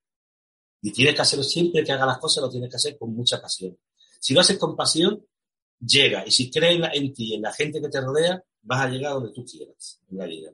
Y 0.82 0.92
tienes 0.92 1.14
que 1.14 1.22
hacerlo 1.22 1.44
siempre 1.44 1.84
que 1.84 1.92
hagas 1.92 2.06
las 2.06 2.18
cosas, 2.18 2.42
lo 2.42 2.50
tienes 2.50 2.70
que 2.70 2.76
hacer 2.76 2.98
con 2.98 3.14
mucha 3.14 3.40
pasión. 3.40 3.76
Si 4.18 4.34
lo 4.34 4.40
haces 4.40 4.58
con 4.58 4.76
pasión, 4.76 5.26
llega. 5.78 6.24
Y 6.26 6.30
si 6.30 6.50
crees 6.50 6.80
en 6.92 7.12
ti 7.12 7.32
y 7.32 7.34
en 7.34 7.42
la 7.42 7.52
gente 7.52 7.80
que 7.80 7.88
te 7.88 8.00
rodea, 8.00 8.42
vas 8.62 8.86
a 8.86 8.88
llegar 8.88 9.14
donde 9.14 9.32
tú 9.32 9.44
quieras 9.44 10.00
en 10.10 10.18
la 10.18 10.26
vida. 10.26 10.50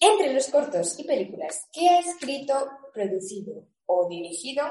Entre 0.00 0.32
los 0.32 0.46
cortos 0.48 0.98
y 0.98 1.04
películas 1.04 1.68
que 1.72 1.88
ha 1.88 1.98
escrito, 2.00 2.54
producido 2.92 3.66
o 3.86 4.08
dirigido, 4.08 4.64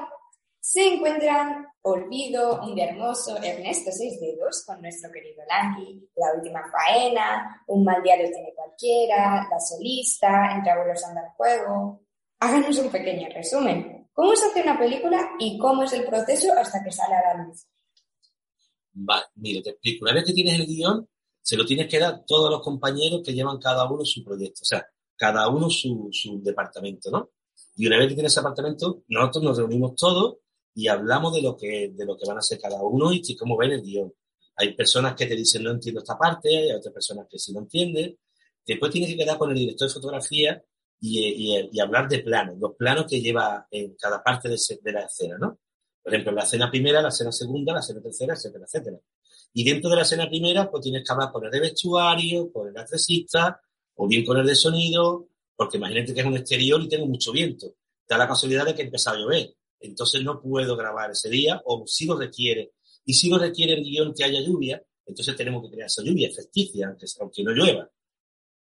se 0.58 0.94
encuentran 0.94 1.66
Olvido, 1.82 2.60
Un 2.62 2.74
día 2.74 2.90
hermoso, 2.90 3.42
Ernesto 3.42 3.90
Seis 3.90 4.20
Dedos 4.20 4.64
con 4.66 4.82
nuestro 4.82 5.10
querido 5.10 5.42
Langui, 5.48 6.10
La 6.16 6.34
última 6.36 6.62
faena, 6.70 7.62
Un 7.68 7.84
mal 7.84 8.02
día 8.02 8.16
lo 8.16 8.28
tiene 8.28 8.52
cualquiera, 8.54 9.48
La 9.50 9.58
solista, 9.58 10.54
Entre 10.56 10.70
abuelos 10.70 11.02
anda 11.04 11.22
el 11.22 11.30
juego. 11.30 12.02
Háganos 12.40 12.78
un 12.78 12.90
pequeño 12.90 13.28
resumen. 13.32 13.99
¿Cómo 14.12 14.34
se 14.36 14.46
hace 14.46 14.62
una 14.62 14.78
película 14.78 15.30
y 15.38 15.58
cómo 15.58 15.84
es 15.84 15.92
el 15.92 16.04
proceso 16.04 16.52
hasta 16.58 16.82
que 16.82 16.92
sale 16.92 17.14
a 17.14 17.36
la 17.36 17.44
luz? 17.44 17.66
Vale, 18.92 19.24
mire, 19.36 19.62
te 19.62 19.70
explico. 19.70 20.04
Una 20.04 20.14
vez 20.14 20.24
que 20.24 20.32
tienes 20.32 20.58
el 20.58 20.66
guion, 20.66 21.08
se 21.40 21.56
lo 21.56 21.64
tienes 21.64 21.88
que 21.88 21.98
dar 21.98 22.14
a 22.14 22.24
todos 22.24 22.50
los 22.50 22.62
compañeros 22.62 23.22
que 23.24 23.32
llevan 23.32 23.58
cada 23.58 23.90
uno 23.90 24.04
su 24.04 24.22
proyecto, 24.22 24.60
o 24.62 24.64
sea, 24.64 24.86
cada 25.16 25.48
uno 25.48 25.70
su, 25.70 26.10
departamento, 26.42 27.10
¿no? 27.10 27.30
Y 27.76 27.86
una 27.86 27.98
vez 27.98 28.08
que 28.08 28.14
tienes 28.14 28.32
ese 28.32 28.40
apartamento, 28.40 29.02
nosotros 29.08 29.44
nos 29.44 29.58
reunimos 29.58 29.94
todos 29.94 30.38
y 30.74 30.88
hablamos 30.88 31.34
de 31.34 31.42
lo 31.42 31.56
que, 31.56 31.92
de 31.94 32.04
lo 32.04 32.16
que 32.16 32.26
van 32.26 32.36
a 32.36 32.40
hacer 32.40 32.58
cada 32.58 32.82
uno 32.82 33.12
y 33.12 33.36
cómo 33.36 33.56
ven 33.56 33.72
el 33.72 33.82
guion. 33.82 34.12
Hay 34.56 34.74
personas 34.74 35.14
que 35.14 35.26
te 35.26 35.36
dicen 35.36 35.62
no 35.62 35.70
entiendo 35.70 36.00
esta 36.00 36.18
parte, 36.18 36.48
hay 36.56 36.72
otras 36.72 36.92
personas 36.92 37.26
que 37.30 37.38
sí 37.38 37.52
lo 37.52 37.60
entienden. 37.60 38.18
Después 38.66 38.92
tienes 38.92 39.10
que 39.10 39.16
quedar 39.16 39.38
con 39.38 39.50
el 39.50 39.56
director 39.56 39.88
de 39.88 39.94
fotografía 39.94 40.62
y, 41.00 41.18
y, 41.18 41.70
y 41.72 41.80
hablar 41.80 42.08
de 42.08 42.20
planos, 42.20 42.58
los 42.58 42.74
planos 42.76 43.06
que 43.08 43.20
lleva 43.20 43.66
en 43.70 43.94
cada 43.94 44.22
parte 44.22 44.48
de, 44.48 44.56
de 44.82 44.92
la 44.92 45.02
escena, 45.02 45.38
¿no? 45.38 45.58
Por 46.02 46.14
ejemplo, 46.14 46.32
la 46.32 46.42
escena 46.42 46.70
primera, 46.70 47.02
la 47.02 47.08
escena 47.08 47.32
segunda, 47.32 47.72
la 47.72 47.80
escena 47.80 48.00
tercera, 48.00 48.34
etcétera, 48.34 48.64
etcétera. 48.64 48.98
Y 49.52 49.64
dentro 49.64 49.90
de 49.90 49.96
la 49.96 50.02
escena 50.02 50.28
primera, 50.28 50.70
pues 50.70 50.82
tienes 50.82 51.04
que 51.04 51.12
hablar 51.12 51.30
con 51.32 51.44
el 51.44 51.50
de 51.50 51.60
vestuario, 51.60 52.52
con 52.52 52.68
el 52.68 52.76
actresista, 52.76 53.60
o 53.94 54.06
bien 54.06 54.24
con 54.24 54.38
el 54.38 54.46
de 54.46 54.54
sonido, 54.54 55.28
porque 55.56 55.76
imagínate 55.76 56.14
que 56.14 56.20
es 56.20 56.26
un 56.26 56.36
exterior 56.36 56.80
y 56.80 56.88
tengo 56.88 57.06
mucho 57.06 57.32
viento. 57.32 57.74
Da 58.08 58.16
la 58.16 58.28
casualidad 58.28 58.64
de 58.64 58.74
que 58.74 58.82
empieza 58.82 59.10
a 59.10 59.16
llover. 59.16 59.54
Entonces 59.80 60.22
no 60.22 60.40
puedo 60.40 60.76
grabar 60.76 61.10
ese 61.10 61.28
día, 61.28 61.60
o 61.64 61.84
si 61.86 62.06
lo 62.06 62.18
requiere. 62.18 62.72
Y 63.04 63.14
si 63.14 63.28
lo 63.28 63.38
requiere 63.38 63.74
el 63.74 63.82
guion 63.82 64.14
que 64.14 64.24
haya 64.24 64.40
lluvia, 64.40 64.82
entonces 65.04 65.34
tenemos 65.36 65.62
que 65.62 65.70
crear 65.70 65.86
esa 65.86 66.02
lluvia 66.02 66.30
ficticia, 66.34 66.88
aunque, 66.88 67.06
aunque 67.20 67.42
no 67.42 67.50
llueva. 67.50 67.90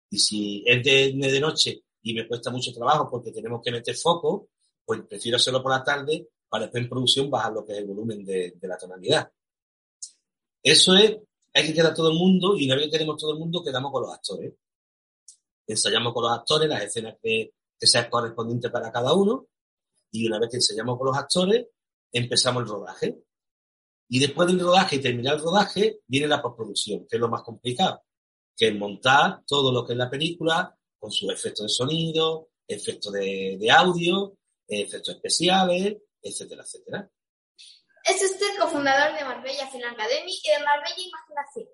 Y 0.10 0.20
si 0.20 0.64
es 0.66 0.84
de, 0.84 1.14
de 1.14 1.40
noche 1.40 1.84
y 2.06 2.14
me 2.14 2.28
cuesta 2.28 2.52
mucho 2.52 2.72
trabajo 2.72 3.10
porque 3.10 3.32
tenemos 3.32 3.62
que 3.64 3.72
meter 3.72 3.96
foco, 3.96 4.50
pues 4.86 5.02
prefiero 5.10 5.38
hacerlo 5.38 5.64
por 5.64 5.72
la 5.72 5.84
tarde 5.84 6.30
para 6.48 6.66
después 6.66 6.84
en 6.84 6.90
producción 6.90 7.32
bajar 7.32 7.52
lo 7.52 7.66
que 7.66 7.74
es 7.74 7.80
el 7.80 7.88
volumen 7.88 8.24
de, 8.24 8.54
de 8.56 8.68
la 8.68 8.78
tonalidad. 8.78 9.32
Eso 10.62 10.96
es, 10.96 11.18
hay 11.52 11.66
que 11.66 11.74
quedar 11.74 11.96
todo 11.96 12.10
el 12.10 12.16
mundo 12.16 12.56
y 12.56 12.68
una 12.68 12.76
vez 12.76 12.86
que 12.86 12.92
tenemos 12.92 13.18
todo 13.18 13.32
el 13.34 13.40
mundo, 13.40 13.64
quedamos 13.64 13.92
con 13.92 14.04
los 14.04 14.14
actores. 14.14 14.54
Ensayamos 15.66 16.14
con 16.14 16.24
los 16.26 16.32
actores 16.32 16.70
las 16.70 16.84
escenas 16.84 17.16
que, 17.20 17.54
que 17.80 17.88
sean 17.88 18.08
correspondientes 18.08 18.70
para 18.70 18.92
cada 18.92 19.12
uno 19.14 19.48
y 20.12 20.28
una 20.28 20.38
vez 20.38 20.52
que 20.52 20.58
ensayamos 20.58 21.00
con 21.00 21.08
los 21.08 21.18
actores, 21.18 21.66
empezamos 22.12 22.62
el 22.62 22.70
rodaje. 22.70 23.18
Y 24.10 24.20
después 24.20 24.48
del 24.48 24.60
rodaje 24.60 24.98
y 24.98 25.02
terminar 25.02 25.38
el 25.38 25.42
rodaje, 25.42 26.02
viene 26.06 26.28
la 26.28 26.40
postproducción, 26.40 27.08
que 27.10 27.18
es 27.18 27.20
lo 27.20 27.30
más 27.30 27.42
complicado, 27.42 28.04
que 28.56 28.68
es 28.68 28.76
montar 28.76 29.42
todo 29.48 29.72
lo 29.72 29.84
que 29.84 29.94
es 29.94 29.98
la 29.98 30.08
película 30.08 30.78
con 31.06 31.12
sus 31.12 31.32
efectos 31.32 31.66
de 31.68 31.70
sonido, 31.70 32.50
efectos 32.68 33.14
de, 33.14 33.58
de 33.60 33.70
audio, 33.70 34.36
efectos 34.68 35.14
especiales, 35.14 35.98
etcétera, 36.20 36.64
etcétera. 36.64 37.12
Es 38.04 38.24
usted 38.24 38.48
cofundador 38.60 39.16
de 39.16 39.24
Marbella 39.24 39.70
Film 39.70 39.84
Academy 39.84 40.32
y 40.32 40.50
de 40.50 40.66
Marbella 40.66 40.96
Imaginación. 40.98 41.68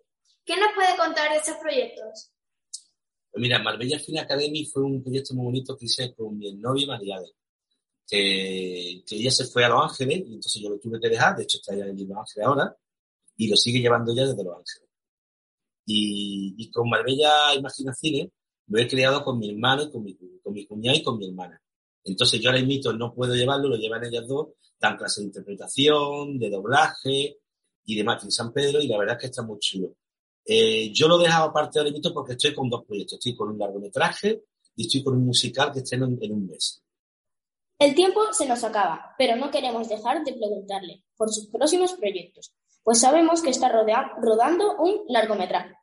¿Qué 0.43 0.57
nos 0.57 0.73
puede 0.75 0.97
contar 0.97 1.31
de 1.31 1.37
estos 1.37 1.55
proyectos? 1.61 2.29
Pues 3.31 3.41
mira, 3.41 3.59
Marbella 3.59 3.99
Film 3.99 4.17
Academy 4.17 4.65
fue 4.65 4.83
un 4.83 5.01
proyecto 5.01 5.33
muy 5.33 5.45
bonito 5.45 5.77
que 5.77 5.85
hice 5.85 6.13
con 6.13 6.37
mi 6.37 6.53
novia 6.55 6.87
María 6.87 7.21
que, 8.05 9.01
que, 9.07 9.15
ella 9.15 9.31
se 9.31 9.45
fue 9.45 9.63
a 9.63 9.69
Los 9.69 9.91
Ángeles 9.91 10.23
y 10.27 10.33
entonces 10.33 10.61
yo 10.61 10.71
lo 10.71 10.77
tuve 10.77 10.99
que 10.99 11.07
dejar, 11.07 11.37
de 11.37 11.43
hecho 11.43 11.57
está 11.57 11.73
ya 11.73 11.85
en 11.85 11.95
Los 12.05 12.17
Ángeles 12.17 12.45
ahora, 12.45 12.75
y 13.37 13.47
lo 13.47 13.55
sigue 13.55 13.79
llevando 13.79 14.13
ya 14.13 14.25
desde 14.25 14.43
Los 14.43 14.57
Ángeles. 14.57 14.89
Y, 15.85 16.53
y 16.57 16.69
con 16.69 16.89
Marbella 16.89 17.55
Imaginación 17.55 18.29
lo 18.71 18.79
he 18.79 18.88
creado 18.88 19.21
con 19.23 19.38
mi 19.38 19.49
hermano, 19.49 19.91
con 19.91 20.01
mi, 20.01 20.15
con 20.41 20.53
mi 20.53 20.65
cuñada 20.65 20.97
y 20.97 21.03
con 21.03 21.17
mi 21.17 21.27
hermana. 21.27 21.62
Entonces 22.05 22.39
yo 22.39 22.49
ahora 22.49 22.62
invito, 22.62 22.93
no 22.93 23.13
puedo 23.13 23.36
llevarlo, 23.36 23.67
lo 23.67 23.75
llevan 23.75 24.05
ellas 24.05 24.25
dos, 24.25 24.47
dan 24.79 24.97
clases 24.97 25.17
de 25.17 25.27
interpretación, 25.27 26.39
de 26.39 26.49
doblaje 26.49 27.38
y 27.86 27.95
de 27.95 28.01
en 28.01 28.31
San 28.31 28.53
Pedro 28.53 28.81
y 28.81 28.88
la 28.88 28.97
verdad 28.97 29.17
es 29.17 29.21
que 29.21 29.27
está 29.27 29.43
muy 29.43 29.60
chulo. 29.60 29.95
Eh, 30.45 30.91
yo 30.93 31.10
lo 31.10 31.19
he 31.19 31.25
dejado 31.25 31.49
aparte 31.49 31.79
del 31.79 31.89
invito 31.89 32.13
porque 32.13 32.31
estoy 32.34 32.53
con 32.53 32.69
dos 32.69 32.86
proyectos. 32.86 33.15
Estoy 33.15 33.36
con 33.36 33.49
un 33.49 33.60
largometraje 33.60 34.41
y 34.75 34.86
estoy 34.86 35.03
con 35.03 35.15
un 35.15 35.25
musical 35.25 35.73
que 35.73 35.79
estreno 35.79 36.05
en, 36.05 36.31
un 36.31 36.47
mes. 36.47 36.81
El 37.77 37.93
tiempo 37.93 38.21
se 38.31 38.47
nos 38.47 38.63
acaba, 38.63 39.13
pero 39.17 39.36
no 39.36 39.51
queremos 39.51 39.89
dejar 39.89 40.23
de 40.23 40.34
preguntarle 40.34 41.03
por 41.17 41.29
sus 41.29 41.47
próximos 41.47 41.93
proyectos, 41.93 42.53
pues 42.84 43.01
sabemos 43.01 43.41
que 43.41 43.49
está 43.49 43.69
rodando 43.69 44.77
un 44.77 45.01
largometraje. 45.10 45.75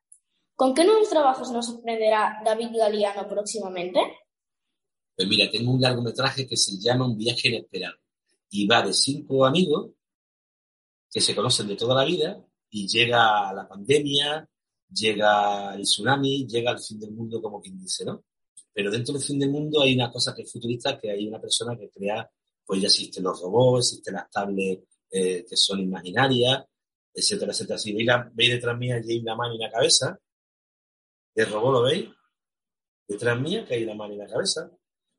¿Con 0.59 0.75
qué 0.75 0.85
nuevos 0.85 1.09
trabajos 1.09 1.53
nos 1.53 1.67
sorprenderá 1.67 2.43
David 2.45 2.71
Galeano 2.77 3.29
próximamente? 3.29 4.01
Pues 5.15 5.29
mira, 5.29 5.49
tengo 5.49 5.71
un 5.71 5.81
largometraje 5.81 6.49
que 6.49 6.57
se 6.57 6.81
llama 6.81 7.07
Un 7.07 7.17
viaje 7.17 7.47
inesperado 7.47 7.95
y 8.51 8.67
va 8.67 8.83
de 8.83 8.93
cinco 8.93 9.47
amigos 9.47 9.93
que 11.09 11.21
se 11.21 11.33
conocen 11.37 11.69
de 11.69 11.77
toda 11.77 11.95
la 11.95 12.05
vida 12.05 12.45
y 12.71 12.89
llega 12.89 13.53
la 13.53 13.69
pandemia, 13.69 14.51
llega 14.93 15.77
el 15.77 15.83
tsunami, 15.83 16.45
llega 16.49 16.73
el 16.73 16.81
fin 16.81 16.99
del 16.99 17.13
mundo, 17.13 17.41
como 17.41 17.63
quien 17.63 17.79
dice, 17.79 18.05
¿no? 18.05 18.25
Pero 18.73 18.91
dentro 18.91 19.15
del 19.15 19.23
fin 19.23 19.39
del 19.39 19.51
mundo 19.51 19.83
hay 19.83 19.95
una 19.95 20.11
cosa 20.11 20.35
que 20.35 20.43
es 20.43 20.53
futurista, 20.53 20.99
que 20.99 21.13
hay 21.13 21.29
una 21.29 21.41
persona 21.41 21.79
que 21.79 21.89
crea, 21.89 22.29
pues 22.67 22.81
ya 22.81 22.89
existen 22.89 23.23
los 23.23 23.41
robots, 23.41 23.93
existen 23.93 24.15
las 24.15 24.29
tablets 24.29 24.83
eh, 25.09 25.47
que 25.49 25.57
son 25.57 25.79
imaginarias, 25.79 26.65
etcétera, 27.15 27.53
etcétera. 27.53 27.79
Si 27.79 27.93
veis, 27.93 28.09
detrás 28.35 28.77
mía, 28.77 28.97
hay 28.97 29.21
una 29.21 29.37
mano 29.37 29.55
y 29.55 29.59
una 29.59 29.71
cabeza, 29.71 30.19
el 31.43 31.53
robot 31.53 31.73
lo 31.73 31.83
veis, 31.83 32.09
detrás 33.07 33.41
mía, 33.41 33.65
que 33.65 33.75
hay 33.75 33.85
una 33.85 33.95
mano 33.95 34.15
y 34.15 34.17
una 34.17 34.27
cabeza, 34.27 34.71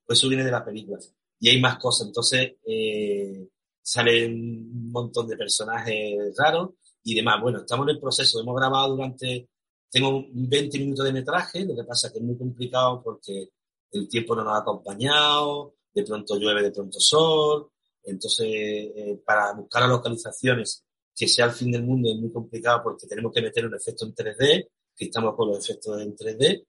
pues 0.05 0.19
eso 0.19 0.27
viene 0.27 0.43
de 0.43 0.51
las 0.51 0.63
películas. 0.63 1.13
Y 1.39 1.49
hay 1.49 1.61
más 1.61 1.77
cosas, 1.77 2.07
entonces 2.07 2.55
eh, 2.65 3.47
salen 3.81 4.33
un 4.33 4.91
montón 4.91 5.27
de 5.27 5.37
personajes 5.37 6.35
raros 6.37 6.71
y 7.03 7.15
demás. 7.15 7.41
Bueno, 7.41 7.59
estamos 7.59 7.87
en 7.87 7.95
el 7.95 8.01
proceso, 8.01 8.39
hemos 8.39 8.55
grabado 8.55 8.95
durante, 8.95 9.49
tengo 9.89 10.25
20 10.31 10.79
minutos 10.79 11.05
de 11.05 11.13
metraje, 11.13 11.65
lo 11.65 11.75
que 11.75 11.83
pasa 11.83 12.07
es 12.07 12.13
que 12.13 12.19
es 12.19 12.25
muy 12.25 12.37
complicado 12.37 13.01
porque 13.03 13.49
el 13.91 14.07
tiempo 14.07 14.35
no 14.35 14.43
nos 14.43 14.53
ha 14.53 14.59
acompañado, 14.59 15.75
de 15.93 16.03
pronto 16.03 16.37
llueve, 16.37 16.63
de 16.63 16.71
pronto 16.71 16.99
sol. 16.99 17.71
Entonces, 18.03 18.47
eh, 18.47 19.21
para 19.25 19.53
buscar 19.53 19.83
las 19.83 19.91
localizaciones 19.91 20.83
que 21.15 21.27
sea 21.27 21.45
el 21.45 21.51
fin 21.51 21.71
del 21.71 21.83
mundo 21.83 22.09
es 22.09 22.17
muy 22.17 22.31
complicado 22.31 22.81
porque 22.83 23.07
tenemos 23.07 23.33
que 23.33 23.41
meter 23.41 23.65
un 23.65 23.75
efecto 23.75 24.05
en 24.05 24.13
3D, 24.13 24.67
que 24.99 25.05
estamos 25.05 25.33
con 25.33 25.47
los 25.47 25.57
efectos 25.63 26.01
en 26.01 26.13
3D, 26.13 26.65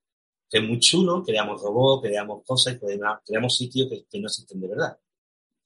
que 0.49 0.59
es 0.59 0.63
muy 0.63 0.79
chulo, 0.79 1.25
creamos 1.25 1.61
robots, 1.61 2.07
creamos 2.07 2.45
cosas, 2.47 2.79
creamos 2.79 3.57
sitios 3.57 3.89
que, 4.09 4.21
no 4.21 4.29
existen 4.29 4.61
de 4.61 4.69
verdad. 4.69 4.97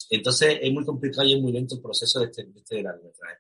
Entonces 0.09 0.59
es 0.63 0.73
muy 0.73 0.85
complicado 0.85 1.29
y 1.29 1.35
es 1.35 1.43
muy 1.43 1.53
lento 1.53 1.75
el 1.75 1.83
proceso 1.83 2.21
de 2.21 2.27
este, 2.27 2.45
de 2.45 2.59
este 2.59 2.83
largometraje. 2.83 3.37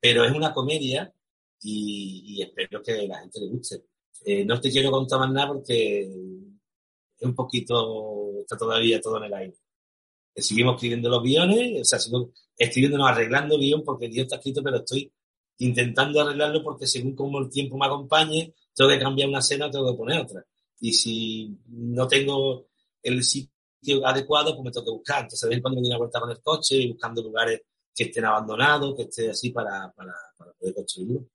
Pero 0.00 0.24
es 0.24 0.32
una 0.32 0.54
comedia 0.54 1.12
y, 1.60 2.42
espero 2.42 2.82
que 2.82 3.06
la 3.06 3.20
gente 3.20 3.40
le 3.40 3.48
guste. 3.48 3.84
Eh, 4.24 4.44
no 4.44 4.58
te 4.58 4.70
quiero 4.70 4.90
contar 4.90 5.18
más 5.20 5.32
nada 5.32 5.48
porque 5.48 6.00
es 6.02 7.26
un 7.26 7.34
poquito, 7.34 8.40
está 8.40 8.56
todavía 8.56 9.00
todo 9.00 9.18
en 9.18 9.24
el 9.24 9.34
aire. 9.34 9.54
Eh, 10.34 10.42
seguimos 10.42 10.76
escribiendo 10.76 11.10
los 11.10 11.22
guiones, 11.22 11.82
o 11.82 11.84
sea, 11.84 11.98
seguimos 11.98 12.30
escribiendo, 12.56 13.04
arreglando 13.04 13.58
guion 13.58 13.84
porque 13.84 14.06
el 14.06 14.12
guion 14.12 14.24
está 14.24 14.36
escrito, 14.36 14.62
pero 14.62 14.78
estoy 14.78 15.12
intentando 15.58 16.20
arreglarlo 16.20 16.62
porque 16.62 16.86
según 16.86 17.14
como 17.14 17.38
el 17.38 17.50
tiempo 17.50 17.76
me 17.76 17.86
acompañe, 17.86 18.54
tengo 18.74 18.90
que 18.90 18.98
cambiar 18.98 19.28
una 19.28 19.38
escena, 19.38 19.70
tengo 19.70 19.90
que 19.90 19.96
poner 19.96 20.20
otra. 20.20 20.44
Y 20.80 20.92
si 20.92 21.56
no 21.68 22.08
tengo 22.08 22.68
el 23.02 23.22
sitio 23.22 24.06
adecuado, 24.06 24.54
pues 24.54 24.64
me 24.64 24.70
tengo 24.70 24.86
que 24.86 24.92
buscar. 24.92 25.22
Entonces, 25.22 25.44
a 25.44 25.48
veces 25.48 25.62
cuando 25.62 25.80
me 25.80 25.82
doy 25.82 25.90
una 25.90 25.98
vuelta 25.98 26.20
con 26.20 26.30
el 26.30 26.40
coche, 26.42 26.88
buscando 26.88 27.22
lugares 27.22 27.62
que 27.94 28.04
estén 28.04 28.24
abandonados, 28.24 28.96
que 28.96 29.02
estén 29.02 29.30
así 29.30 29.50
para, 29.50 29.92
para, 29.92 30.14
para 30.36 30.52
poder 30.52 30.74
construirlo. 30.74 31.26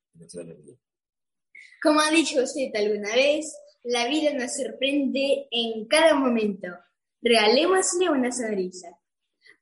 Como 1.81 1.99
ha 1.99 2.09
dicho 2.09 2.41
usted 2.41 2.71
alguna 2.75 3.13
vez, 3.13 3.55
la 3.83 4.07
vida 4.07 4.33
nos 4.33 4.55
sorprende 4.55 5.47
en 5.51 5.85
cada 5.85 6.15
momento. 6.15 6.67
Regalémosle 7.21 8.09
una 8.09 8.31
sonrisa. 8.31 8.89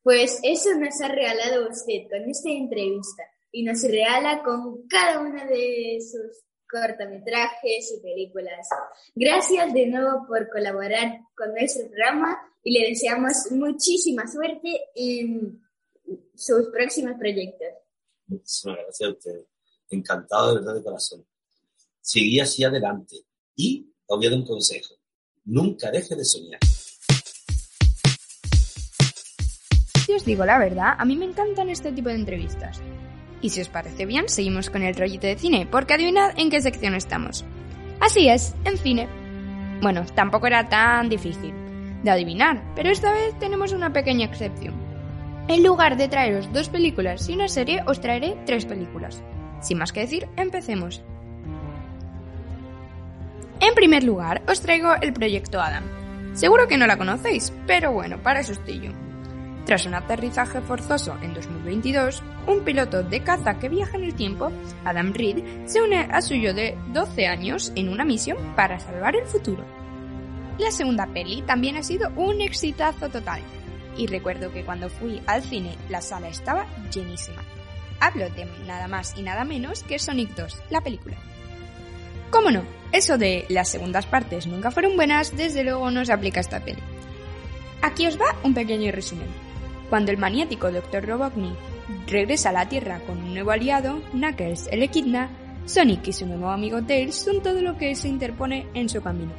Pues 0.01 0.39
eso 0.43 0.69
nos 0.79 1.01
ha 1.01 1.07
regalado 1.09 1.67
usted 1.69 2.07
con 2.09 2.29
esta 2.29 2.49
entrevista 2.49 3.23
y 3.51 3.63
nos 3.63 3.81
regala 3.83 4.43
con 4.43 4.87
cada 4.87 5.19
uno 5.19 5.45
de 5.45 5.99
sus 5.99 6.43
cortometrajes 6.69 7.93
y 7.97 8.01
películas. 8.01 8.67
Gracias 9.13 9.73
de 9.73 9.87
nuevo 9.87 10.25
por 10.27 10.49
colaborar 10.49 11.19
con 11.35 11.53
nuestro 11.53 11.87
programa 11.87 12.37
y 12.63 12.77
le 12.77 12.89
deseamos 12.89 13.51
muchísima 13.51 14.27
suerte 14.27 14.81
en 14.95 15.61
sus 16.35 16.67
próximos 16.67 17.13
proyectos. 17.19 17.67
Muchísimas 18.27 18.77
gracias 18.77 19.09
a 19.09 19.13
ustedes. 19.13 19.45
Encantado 19.89 20.49
de 20.49 20.59
verdad 20.59 20.75
de 20.75 20.83
corazón. 20.83 21.25
Seguí 22.01 22.39
así 22.39 22.63
adelante 22.63 23.17
y 23.55 23.91
os 24.07 24.17
voy 24.17 24.27
a 24.27 24.29
dar 24.29 24.39
un 24.39 24.45
consejo. 24.45 24.95
Nunca 25.45 25.91
deje 25.91 26.15
de 26.15 26.25
soñar. 26.25 26.59
Si 30.05 30.13
os 30.13 30.23
digo 30.23 30.45
la 30.45 30.59
verdad, 30.59 30.93
a 30.97 31.05
mí 31.05 31.15
me 31.15 31.25
encantan 31.25 31.69
este 31.69 31.91
tipo 31.91 32.09
de 32.09 32.15
entrevistas. 32.15 32.79
Y 33.45 33.49
si 33.49 33.61
os 33.61 33.69
parece 33.69 34.07
bien, 34.07 34.27
seguimos 34.27 34.71
con 34.71 34.81
el 34.81 34.95
rollito 34.95 35.27
de 35.27 35.35
cine, 35.35 35.67
porque 35.69 35.93
adivinad 35.93 36.31
en 36.35 36.49
qué 36.49 36.61
sección 36.61 36.95
estamos. 36.95 37.45
Así 37.99 38.27
es, 38.27 38.55
en 38.65 38.75
cine. 38.75 39.07
Bueno, 39.83 40.03
tampoco 40.15 40.47
era 40.47 40.67
tan 40.67 41.09
difícil 41.09 41.53
de 42.01 42.09
adivinar, 42.09 42.63
pero 42.75 42.89
esta 42.89 43.11
vez 43.11 43.37
tenemos 43.37 43.71
una 43.71 43.93
pequeña 43.93 44.25
excepción. 44.25 44.73
En 45.47 45.61
lugar 45.61 45.95
de 45.95 46.07
traeros 46.07 46.51
dos 46.53 46.69
películas 46.69 47.29
y 47.29 47.35
una 47.35 47.47
serie, 47.47 47.83
os 47.85 48.01
traeré 48.01 48.35
tres 48.47 48.65
películas. 48.65 49.21
Sin 49.61 49.77
más 49.77 49.93
que 49.93 49.99
decir, 49.99 50.27
empecemos. 50.37 51.03
En 53.59 53.75
primer 53.75 54.03
lugar, 54.03 54.41
os 54.47 54.59
traigo 54.61 54.95
el 54.99 55.13
proyecto 55.13 55.61
Adam. 55.61 55.83
Seguro 56.33 56.67
que 56.67 56.79
no 56.79 56.87
la 56.87 56.97
conocéis, 56.97 57.53
pero 57.67 57.91
bueno, 57.91 58.17
para 58.23 58.41
yo. 58.41 59.04
Tras 59.65 59.87
un 59.87 59.95
aterrizaje 59.95 60.61
forzoso 60.61 61.17
en 61.23 61.33
2022, 61.33 62.21
un 62.45 62.63
piloto 62.63 63.01
de 63.01 63.23
caza 63.23 63.57
que 63.57 63.67
viaja 63.67 63.97
en 63.97 64.03
el 64.03 64.13
tiempo, 64.13 64.51
Adam 64.83 65.11
Reed, 65.11 65.65
se 65.65 65.81
une 65.81 66.01
a 66.01 66.21
su 66.21 66.35
yo 66.35 66.53
de 66.53 66.77
12 66.93 67.25
años 67.25 67.71
en 67.75 67.89
una 67.89 68.05
misión 68.05 68.37
para 68.55 68.79
salvar 68.79 69.15
el 69.15 69.25
futuro. 69.25 69.65
La 70.59 70.69
segunda 70.69 71.07
peli 71.07 71.41
también 71.41 71.77
ha 71.77 71.83
sido 71.83 72.11
un 72.15 72.41
exitazo 72.41 73.09
total, 73.09 73.41
y 73.97 74.05
recuerdo 74.05 74.51
que 74.51 74.63
cuando 74.63 74.87
fui 74.87 75.19
al 75.25 75.41
cine 75.41 75.75
la 75.89 76.01
sala 76.01 76.27
estaba 76.27 76.67
llenísima. 76.91 77.41
Hablo 77.99 78.29
de 78.29 78.45
nada 78.67 78.87
más 78.87 79.15
y 79.17 79.23
nada 79.23 79.45
menos 79.45 79.81
que 79.81 79.97
Sonic 79.97 80.35
2, 80.35 80.61
la 80.69 80.81
película. 80.81 81.17
¿Cómo 82.29 82.51
no? 82.51 82.63
Eso 82.91 83.17
de 83.17 83.45
las 83.49 83.69
segundas 83.69 84.05
partes 84.05 84.45
nunca 84.45 84.69
fueron 84.69 84.95
buenas, 84.95 85.35
desde 85.35 85.63
luego 85.63 85.89
no 85.89 86.05
se 86.05 86.13
aplica 86.13 86.39
a 86.39 86.41
esta 86.41 86.59
peli. 86.59 86.83
Aquí 87.81 88.05
os 88.05 88.19
va 88.19 88.35
un 88.43 88.53
pequeño 88.53 88.91
resumen. 88.91 89.44
Cuando 89.89 90.11
el 90.11 90.17
maniático 90.17 90.71
Dr. 90.71 91.05
Robotnik 91.05 91.55
regresa 92.07 92.49
a 92.49 92.53
la 92.53 92.69
Tierra 92.69 92.99
con 93.05 93.17
un 93.17 93.33
nuevo 93.33 93.51
aliado, 93.51 94.01
Knuckles 94.11 94.67
el 94.71 94.83
Equidna, 94.83 95.29
Sonic 95.65 96.07
y 96.07 96.13
su 96.13 96.25
nuevo 96.25 96.49
amigo 96.49 96.81
Tails 96.83 97.15
son 97.15 97.41
todo 97.41 97.61
lo 97.61 97.77
que 97.77 97.95
se 97.95 98.07
interpone 98.07 98.67
en 98.73 98.89
su 98.89 99.01
camino. 99.01 99.31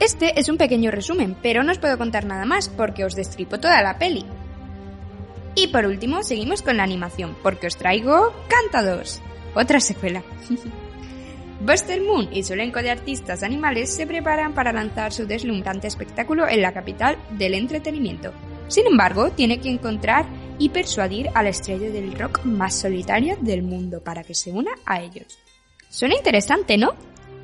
Este 0.00 0.38
es 0.38 0.48
un 0.48 0.56
pequeño 0.56 0.90
resumen, 0.90 1.36
pero 1.42 1.62
no 1.62 1.72
os 1.72 1.78
puedo 1.78 1.98
contar 1.98 2.24
nada 2.24 2.44
más 2.44 2.68
porque 2.68 3.04
os 3.04 3.16
destripo 3.16 3.58
toda 3.58 3.82
la 3.82 3.98
peli. 3.98 4.24
Y 5.56 5.68
por 5.68 5.86
último, 5.86 6.22
seguimos 6.22 6.62
con 6.62 6.76
la 6.76 6.84
animación, 6.84 7.36
porque 7.42 7.66
os 7.66 7.76
traigo 7.76 8.32
Cantados, 8.48 9.20
otra 9.54 9.80
secuela. 9.80 10.22
Buster 11.60 12.00
Moon 12.00 12.28
y 12.30 12.44
su 12.44 12.52
elenco 12.52 12.80
de 12.80 12.90
artistas 12.90 13.42
animales 13.42 13.92
se 13.92 14.06
preparan 14.06 14.54
para 14.54 14.72
lanzar 14.72 15.12
su 15.12 15.26
deslumbrante 15.26 15.88
espectáculo 15.88 16.46
en 16.46 16.62
la 16.62 16.72
capital 16.72 17.18
del 17.30 17.54
entretenimiento, 17.54 18.32
sin 18.68 18.86
embargo, 18.86 19.30
tiene 19.30 19.60
que 19.60 19.68
encontrar 19.68 20.26
y 20.58 20.70
persuadir 20.70 21.28
a 21.34 21.42
la 21.42 21.50
estrella 21.50 21.90
del 21.90 22.16
rock 22.18 22.44
más 22.44 22.74
solitaria 22.74 23.36
del 23.40 23.62
mundo 23.62 24.02
para 24.02 24.22
que 24.24 24.34
se 24.34 24.52
una 24.52 24.72
a 24.86 25.00
ellos. 25.00 25.38
Suena 25.88 26.16
interesante, 26.16 26.76
¿no? 26.76 26.94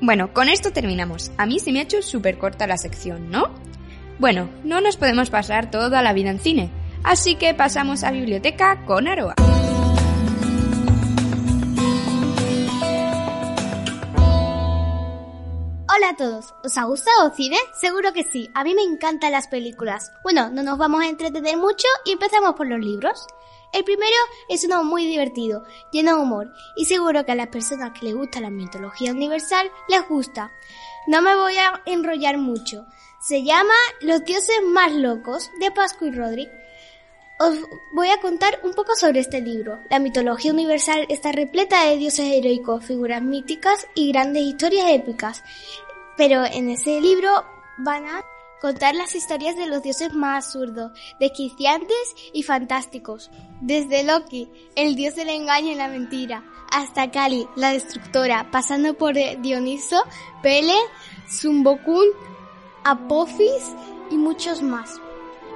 Bueno, 0.01 0.33
con 0.33 0.49
esto 0.49 0.71
terminamos. 0.71 1.31
A 1.37 1.45
mí 1.45 1.59
se 1.59 1.71
me 1.71 1.79
ha 1.79 1.83
hecho 1.83 2.01
súper 2.01 2.37
corta 2.37 2.67
la 2.67 2.77
sección, 2.77 3.29
¿no? 3.29 3.49
Bueno, 4.19 4.49
no 4.63 4.81
nos 4.81 4.97
podemos 4.97 5.29
pasar 5.29 5.71
toda 5.71 6.01
la 6.01 6.13
vida 6.13 6.29
en 6.29 6.39
cine, 6.39 6.69
así 7.03 7.35
que 7.35 7.53
pasamos 7.53 8.03
a 8.03 8.11
biblioteca 8.11 8.85
con 8.85 9.07
Aroa. 9.07 9.35
Hola 15.95 16.09
a 16.09 16.15
todos, 16.17 16.53
¿os 16.61 16.77
ha 16.77 16.83
gustado 16.83 17.33
cine? 17.33 17.57
Seguro 17.73 18.11
que 18.11 18.25
sí, 18.25 18.49
a 18.53 18.65
mí 18.65 18.75
me 18.75 18.81
encantan 18.81 19.31
las 19.31 19.47
películas. 19.47 20.11
Bueno, 20.23 20.49
no 20.49 20.61
nos 20.61 20.77
vamos 20.77 21.01
a 21.01 21.07
entretener 21.07 21.55
mucho 21.55 21.87
y 22.03 22.11
empezamos 22.11 22.55
por 22.55 22.67
los 22.67 22.79
libros. 22.79 23.25
El 23.71 23.85
primero 23.85 24.15
es 24.49 24.65
uno 24.65 24.83
muy 24.83 25.05
divertido, 25.05 25.63
lleno 25.93 26.17
de 26.17 26.21
humor, 26.21 26.51
y 26.75 26.83
seguro 26.83 27.25
que 27.25 27.31
a 27.31 27.35
las 27.35 27.47
personas 27.47 27.97
que 27.97 28.07
les 28.07 28.15
gusta 28.15 28.41
la 28.41 28.49
mitología 28.49 29.13
universal 29.13 29.71
les 29.87 30.05
gusta. 30.09 30.51
No 31.07 31.21
me 31.21 31.33
voy 31.37 31.55
a 31.55 31.81
enrollar 31.85 32.39
mucho. 32.39 32.85
Se 33.21 33.43
llama 33.43 33.75
Los 34.01 34.25
dioses 34.25 34.63
más 34.65 34.91
locos 34.91 35.49
de 35.61 35.71
Pascu 35.71 36.07
y 36.07 36.11
Rodri. 36.11 36.49
Os 37.37 37.59
voy 37.91 38.07
a 38.09 38.21
contar 38.21 38.61
un 38.63 38.73
poco 38.73 38.95
sobre 38.95 39.19
este 39.19 39.41
libro. 39.41 39.79
La 39.89 39.99
mitología 39.99 40.53
universal 40.53 41.05
está 41.09 41.33
repleta 41.33 41.83
de 41.83 41.97
dioses 41.97 42.31
heroicos, 42.31 42.85
figuras 42.85 43.21
míticas 43.21 43.87
y 43.93 44.13
grandes 44.13 44.43
historias 44.43 44.89
épicas. 44.91 45.43
Pero 46.15 46.45
en 46.45 46.69
ese 46.69 47.01
libro 47.01 47.29
van 47.77 48.05
a 48.05 48.23
contar 48.61 48.95
las 48.95 49.15
historias 49.15 49.57
de 49.57 49.67
los 49.67 49.83
dioses 49.83 50.13
más 50.13 50.45
absurdos, 50.45 50.97
desquiciantes 51.19 52.15
y 52.31 52.43
fantásticos. 52.43 53.29
Desde 53.59 54.05
Loki, 54.05 54.49
el 54.77 54.95
dios 54.95 55.15
del 55.15 55.27
engaño 55.27 55.73
y 55.73 55.75
la 55.75 55.89
mentira, 55.89 56.41
hasta 56.71 57.11
Kali, 57.11 57.49
la 57.57 57.73
destructora, 57.73 58.49
pasando 58.49 58.93
por 58.93 59.13
Dioniso, 59.13 60.01
Pele, 60.41 60.77
Zumbokun, 61.29 62.05
Apophis 62.85 63.75
y 64.09 64.15
muchos 64.15 64.61
más. 64.61 65.01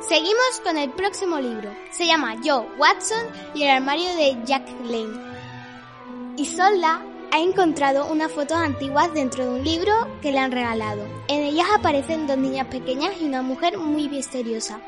Seguimos 0.07 0.62
con 0.63 0.77
el 0.77 0.91
próximo 0.91 1.39
libro. 1.39 1.71
Se 1.91 2.07
llama 2.07 2.38
Joe 2.41 2.65
Watson 2.77 3.27
y 3.53 3.63
el 3.63 3.69
armario 3.69 4.07
de 4.15 4.38
Jack 4.45 4.65
Lane. 4.85 6.33
Isolda 6.38 7.03
ha 7.31 7.39
encontrado 7.39 8.05
unas 8.05 8.31
fotos 8.31 8.57
antiguas 8.57 9.13
dentro 9.13 9.43
de 9.43 9.59
un 9.59 9.63
libro 9.63 9.93
que 10.21 10.31
le 10.31 10.39
han 10.39 10.53
regalado. 10.53 11.05
En 11.27 11.43
ellas 11.43 11.67
aparecen 11.77 12.27
dos 12.27 12.38
niñas 12.38 12.67
pequeñas 12.67 13.12
y 13.19 13.25
una 13.25 13.41
mujer 13.41 13.77
muy 13.77 14.07
misteriosa. 14.07 14.79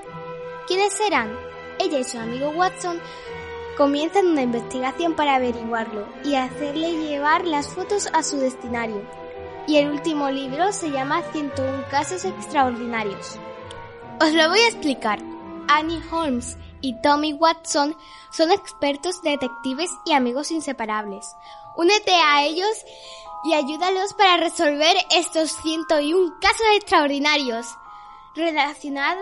¿Quiénes 0.65 0.93
serán? 0.93 1.38
Ella 1.78 2.00
y 2.00 2.04
su 2.06 2.17
amigo 2.17 2.50
Watson 2.52 2.97
comienzan 3.78 4.28
una 4.28 4.43
investigación 4.43 5.13
para 5.13 5.36
averiguarlo 5.36 6.08
y 6.24 6.36
hacerle 6.36 6.93
llevar 6.93 7.45
las 7.45 7.67
fotos 7.67 8.08
a 8.13 8.24
su 8.24 8.38
destinario. 8.38 9.02
Y 9.67 9.76
el 9.76 9.91
último 9.91 10.32
libro 10.32 10.71
se 10.71 10.89
llama 10.89 11.21
101 11.34 11.86
casos 11.89 12.24
extraordinarios. 12.24 13.38
Os 14.22 14.32
lo 14.34 14.50
voy 14.50 14.60
a 14.60 14.68
explicar. 14.68 15.18
Annie 15.68 16.00
Holmes 16.12 16.56
y 16.82 16.94
Tommy 17.02 17.34
Watson 17.34 17.98
son 18.32 18.52
expertos 18.52 19.24
detectives 19.24 19.90
y 20.06 20.14
amigos 20.14 20.52
inseparables. 20.52 21.36
Únete 21.76 22.12
a 22.14 22.44
ellos 22.44 22.86
y 23.46 23.56
ayúdalos 23.56 24.14
para 24.14 24.38
resolver 24.38 24.96
estos 25.10 25.52
101 25.64 26.36
casos 26.40 26.68
extraordinarios. 26.76 27.66
relacionar 28.36 29.18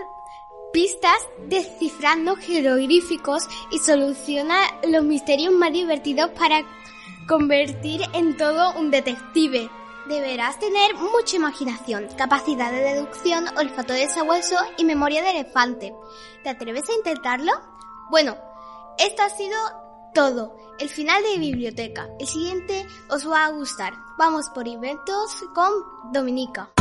pistas 0.73 1.17
descifrando 1.47 2.35
jeroglíficos 2.35 3.47
y 3.71 3.79
soluciona 3.79 4.59
los 4.85 5.05
misterios 5.05 5.53
más 5.53 5.71
divertidos 5.71 6.29
para 6.31 6.63
convertir 7.25 8.01
en 8.13 8.35
todo 8.35 8.77
un 8.77 8.91
detective. 8.91 9.69
Deberás 10.09 10.57
tener 10.57 10.95
mucha 10.95 11.35
imaginación, 11.35 12.07
capacidad 12.17 12.71
de 12.71 12.79
deducción, 12.79 13.47
olfato 13.59 13.93
de 13.93 14.09
sabueso 14.09 14.55
y 14.75 14.83
memoria 14.83 15.21
de 15.21 15.29
elefante. 15.29 15.93
¿Te 16.41 16.49
atreves 16.49 16.89
a 16.89 16.95
intentarlo? 16.95 17.51
Bueno, 18.09 18.35
esto 18.97 19.21
ha 19.21 19.29
sido 19.29 19.55
todo. 20.15 20.57
El 20.79 20.89
final 20.89 21.21
de 21.21 21.37
biblioteca. 21.37 22.09
El 22.19 22.25
siguiente 22.25 22.87
os 23.11 23.29
va 23.29 23.45
a 23.45 23.49
gustar. 23.51 23.93
Vamos 24.17 24.49
por 24.49 24.67
inventos 24.67 25.29
con 25.53 25.71
Dominica. 26.11 26.71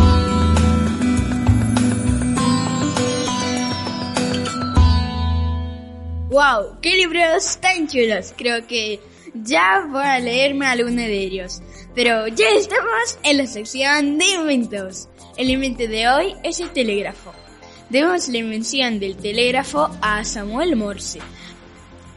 ¡Wow! 6.31 6.81
¡Qué 6.81 6.97
libros 6.97 7.59
tan 7.59 7.89
chulos! 7.89 8.33
Creo 8.39 8.67
que 8.67 9.03
ya 9.43 9.87
voy 9.89 10.05
a 10.05 10.19
leerme 10.19 10.67
alguno 10.67 11.03
de 11.03 11.19
ellos. 11.19 11.61
Pero 11.95 12.29
ya 12.29 12.49
estamos 12.51 13.19
en 13.23 13.39
la 13.39 13.47
sección 13.47 14.19
de 14.19 14.27
inventos. 14.27 15.09
El 15.37 15.51
invento 15.51 15.87
de 15.87 16.09
hoy 16.09 16.35
es 16.43 16.61
el 16.61 16.71
telégrafo. 16.71 17.33
Debemos 17.91 18.29
la 18.29 18.39
invención 18.39 18.99
del 19.01 19.17
telégrafo 19.17 19.91
a 20.01 20.25
Samuel 20.25 20.77
Morse. 20.77 21.21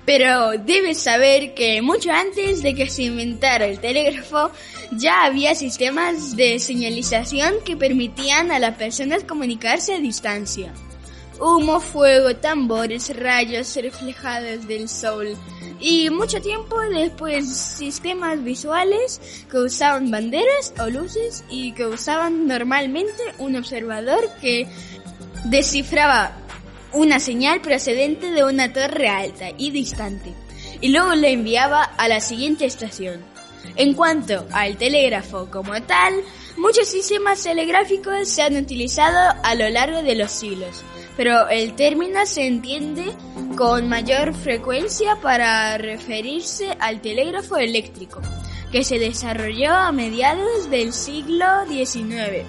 Pero 0.06 0.52
debes 0.58 0.98
saber 0.98 1.54
que 1.54 1.82
mucho 1.82 2.12
antes 2.12 2.64
de 2.64 2.74
que 2.74 2.90
se 2.90 3.04
inventara 3.04 3.68
el 3.68 3.80
telégrafo, 3.80 4.52
ya 4.92 5.24
había 5.24 5.56
sistemas 5.56 6.36
de 6.36 6.60
señalización 6.60 7.56
que 7.64 7.78
permitían 7.78 8.52
a 8.52 8.60
las 8.60 8.76
personas 8.76 9.24
comunicarse 9.24 9.94
a 9.94 10.00
distancia 10.00 10.74
humo, 11.42 11.80
fuego, 11.80 12.36
tambores, 12.36 13.16
rayos 13.18 13.76
reflejados 13.76 14.68
del 14.68 14.88
sol 14.88 15.36
y 15.82 16.10
mucho 16.12 16.40
tiempo 16.42 16.80
después 16.82 17.50
sistemas 17.50 18.44
visuales 18.44 19.20
que 19.50 19.58
usaban 19.58 20.12
banderas 20.12 20.74
o 20.80 20.90
luces 20.90 21.44
y 21.50 21.74
que 21.74 21.88
usaban 21.88 22.48
normalmente 22.48 23.24
un 23.40 23.56
observador 23.56 24.30
que 24.40 24.68
descifraba 25.46 26.38
una 26.94 27.20
señal 27.20 27.62
procedente 27.62 28.32
de 28.32 28.44
una 28.44 28.72
torre 28.72 29.10
alta 29.10 29.50
y 29.58 29.72
distante 29.72 30.34
y 30.82 30.90
luego 30.90 31.16
la 31.16 31.30
enviaba 31.30 31.84
a 31.84 32.08
la 32.08 32.20
siguiente 32.20 32.66
estación. 32.66 33.22
En 33.76 33.94
cuanto 33.94 34.46
al 34.52 34.78
telégrafo 34.78 35.50
como 35.50 35.82
tal, 35.84 36.14
muchos 36.58 36.88
sistemas 36.88 37.44
telegráficos 37.44 38.28
se 38.28 38.42
han 38.42 38.58
utilizado 38.58 39.36
a 39.44 39.56
lo 39.56 39.70
largo 39.70 40.02
de 40.02 40.16
los 40.16 40.32
siglos, 40.32 40.84
pero 41.18 41.50
el 41.50 41.74
término 41.76 42.26
se 42.26 42.48
entiende 42.48 43.06
con 43.56 43.90
mayor 43.90 44.34
frecuencia 44.34 45.18
para 45.22 45.78
referirse 45.78 46.76
al 46.80 47.02
telégrafo 47.02 47.58
eléctrico, 47.58 48.22
que 48.72 48.84
se 48.84 49.00
desarrolló 49.00 49.74
a 49.74 49.92
mediados 49.92 50.70
del 50.70 50.94
siglo 50.94 51.46
XIX 51.68 52.46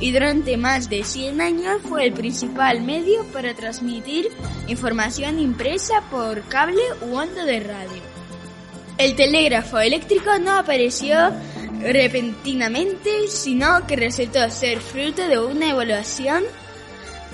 y 0.00 0.12
durante 0.12 0.56
más 0.56 0.90
de 0.90 1.04
100 1.04 1.40
años 1.40 1.82
fue 1.82 2.04
el 2.04 2.12
principal 2.12 2.82
medio 2.82 3.24
para 3.32 3.54
transmitir 3.54 4.28
información 4.68 5.38
impresa 5.38 6.02
por 6.10 6.42
cable 6.42 6.82
u 7.02 7.16
onda 7.16 7.44
de 7.44 7.60
radio. 7.60 8.02
El 8.98 9.14
telégrafo 9.14 9.78
eléctrico 9.78 10.38
no 10.38 10.52
apareció 10.52 11.16
repentinamente, 11.80 13.28
sino 13.28 13.86
que 13.86 13.96
resultó 13.96 14.50
ser 14.50 14.80
fruto 14.80 15.26
de 15.28 15.38
una 15.38 15.70
evaluación 15.70 16.44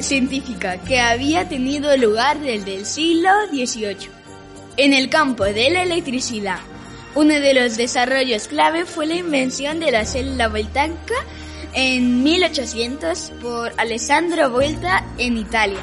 científica 0.03 0.79
que 0.79 1.01
había 1.01 1.49
tenido 1.49 1.97
lugar 1.97 2.41
desde 2.41 2.77
el 2.77 2.87
siglo 2.87 3.31
XVIII. 3.51 4.11
En 4.77 4.95
el 4.95 5.09
campo 5.09 5.45
de 5.45 5.71
la 5.71 5.83
electricidad, 5.83 6.59
uno 7.15 7.35
de 7.35 7.55
los 7.55 7.77
desarrollos 7.77 8.49
clave 8.49 8.87
fue 8.87 9.07
la 9.07 9.17
invención 9.17 9.81
de 9.81 9.91
la 9.91 10.05
célula 10.07 10.49
voltaica 10.49 11.15
en 11.75 12.23
1800 12.23 13.33
por 13.43 13.73
Alessandro 13.77 14.51
Volta 14.51 15.05
en 15.19 15.37
Italia. 15.37 15.81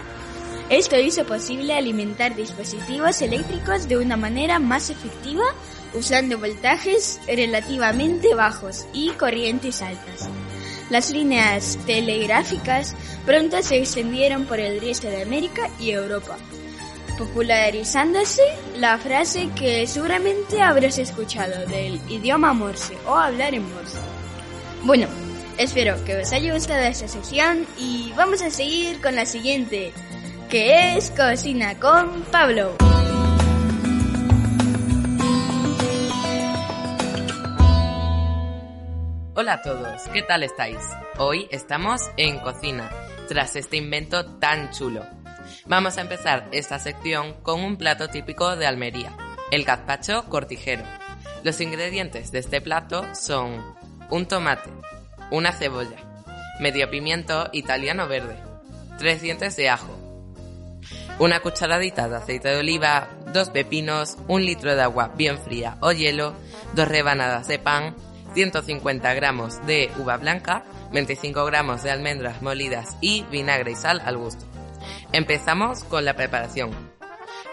Esto 0.70 1.00
hizo 1.00 1.26
posible 1.26 1.74
alimentar 1.74 2.36
dispositivos 2.36 3.22
eléctricos 3.22 3.88
de 3.88 3.98
una 3.98 4.18
manera 4.18 4.60
más 4.60 4.90
efectiva 4.90 5.44
usando 5.94 6.38
voltajes 6.38 7.20
relativamente 7.28 8.36
bajos 8.36 8.86
y 8.94 9.10
corrientes 9.12 9.82
altas. 9.82 10.30
Las 10.90 11.12
líneas 11.12 11.78
telegráficas 11.86 12.96
pronto 13.26 13.62
se 13.62 13.78
extendieron 13.78 14.46
por 14.46 14.60
el 14.60 14.82
resto 14.82 15.08
de 15.08 15.22
América 15.22 15.70
y 15.80 15.92
Europa, 15.92 16.38
popularizándose 17.18 18.42
la 18.76 18.98
frase 18.98 19.50
que 19.56 19.86
seguramente 19.86 20.62
habrás 20.62 20.98
escuchado 20.98 21.68
del 21.68 22.02
idioma 22.10 22.54
morse 22.54 22.98
o 23.06 23.16
hablar 23.16 23.54
en 23.54 23.72
morse. 23.72 24.00
Bueno, 24.84 25.08
espero 25.60 26.04
que 26.06 26.18
os 26.18 26.32
haya 26.34 26.54
gustado 26.54 26.82
esta 26.82 27.08
sección 27.08 27.68
y 27.78 28.12
vamos 28.16 28.42
a 28.42 28.50
seguir 28.50 29.00
con 29.00 29.16
la 29.16 29.28
siguiente, 29.28 29.92
que 30.50 30.98
es 30.98 31.12
Cocina 31.12 31.78
con 31.80 32.24
Pablo. 32.32 32.76
Hola 39.42 39.54
a 39.54 39.62
todos, 39.62 40.02
¿qué 40.12 40.22
tal 40.22 40.44
estáis? 40.44 40.80
Hoy 41.18 41.48
estamos 41.50 42.02
en 42.18 42.40
cocina, 42.40 42.92
tras 43.30 43.56
este 43.56 43.78
invento 43.78 44.38
tan 44.38 44.70
chulo. 44.72 45.06
Vamos 45.66 45.98
a 45.98 46.02
empezar 46.02 46.50
esta 46.52 46.78
sección 46.78 47.36
con 47.42 47.62
un 47.62 47.78
plato 47.78 48.10
típico 48.10 48.58
de 48.58 48.68
Almería, 48.68 49.16
el 49.50 49.64
gazpacho 49.64 50.26
cortijero. 50.26 50.84
Los 51.44 51.62
ingredientes 51.62 52.34
de 52.34 52.40
este 52.40 52.60
plato 52.60 53.06
son 53.16 53.64
un 54.10 54.26
tomate, 54.26 54.72
una 55.32 55.54
cebolla, 55.54 56.00
medio 56.60 56.90
pimiento 56.90 57.48
italiano 57.54 58.10
verde, 58.10 58.36
tres 58.98 59.22
dientes 59.22 59.56
de 59.56 59.70
ajo, 59.70 59.98
una 61.18 61.40
cucharadita 61.40 62.10
de 62.10 62.18
aceite 62.18 62.50
de 62.50 62.60
oliva, 62.60 63.08
dos 63.32 63.52
pepinos, 63.52 64.18
un 64.28 64.46
litro 64.46 64.76
de 64.76 64.82
agua 64.82 65.14
bien 65.16 65.38
fría 65.38 65.78
o 65.80 65.94
hielo, 65.94 66.34
dos 66.74 66.90
rebanadas 66.90 67.48
de 67.48 67.58
pan, 67.58 67.96
150 68.34 69.14
gramos 69.14 69.66
de 69.66 69.92
uva 69.98 70.18
blanca, 70.18 70.64
25 70.92 71.46
gramos 71.46 71.84
de 71.84 71.92
almendras 71.92 72.42
molidas 72.42 72.98
y 73.02 73.24
vinagre 73.32 73.72
y 73.72 73.76
sal 73.76 74.02
al 74.06 74.18
gusto. 74.18 74.46
Empezamos 75.12 75.84
con 75.84 76.06
la 76.06 76.16
preparación. 76.16 76.72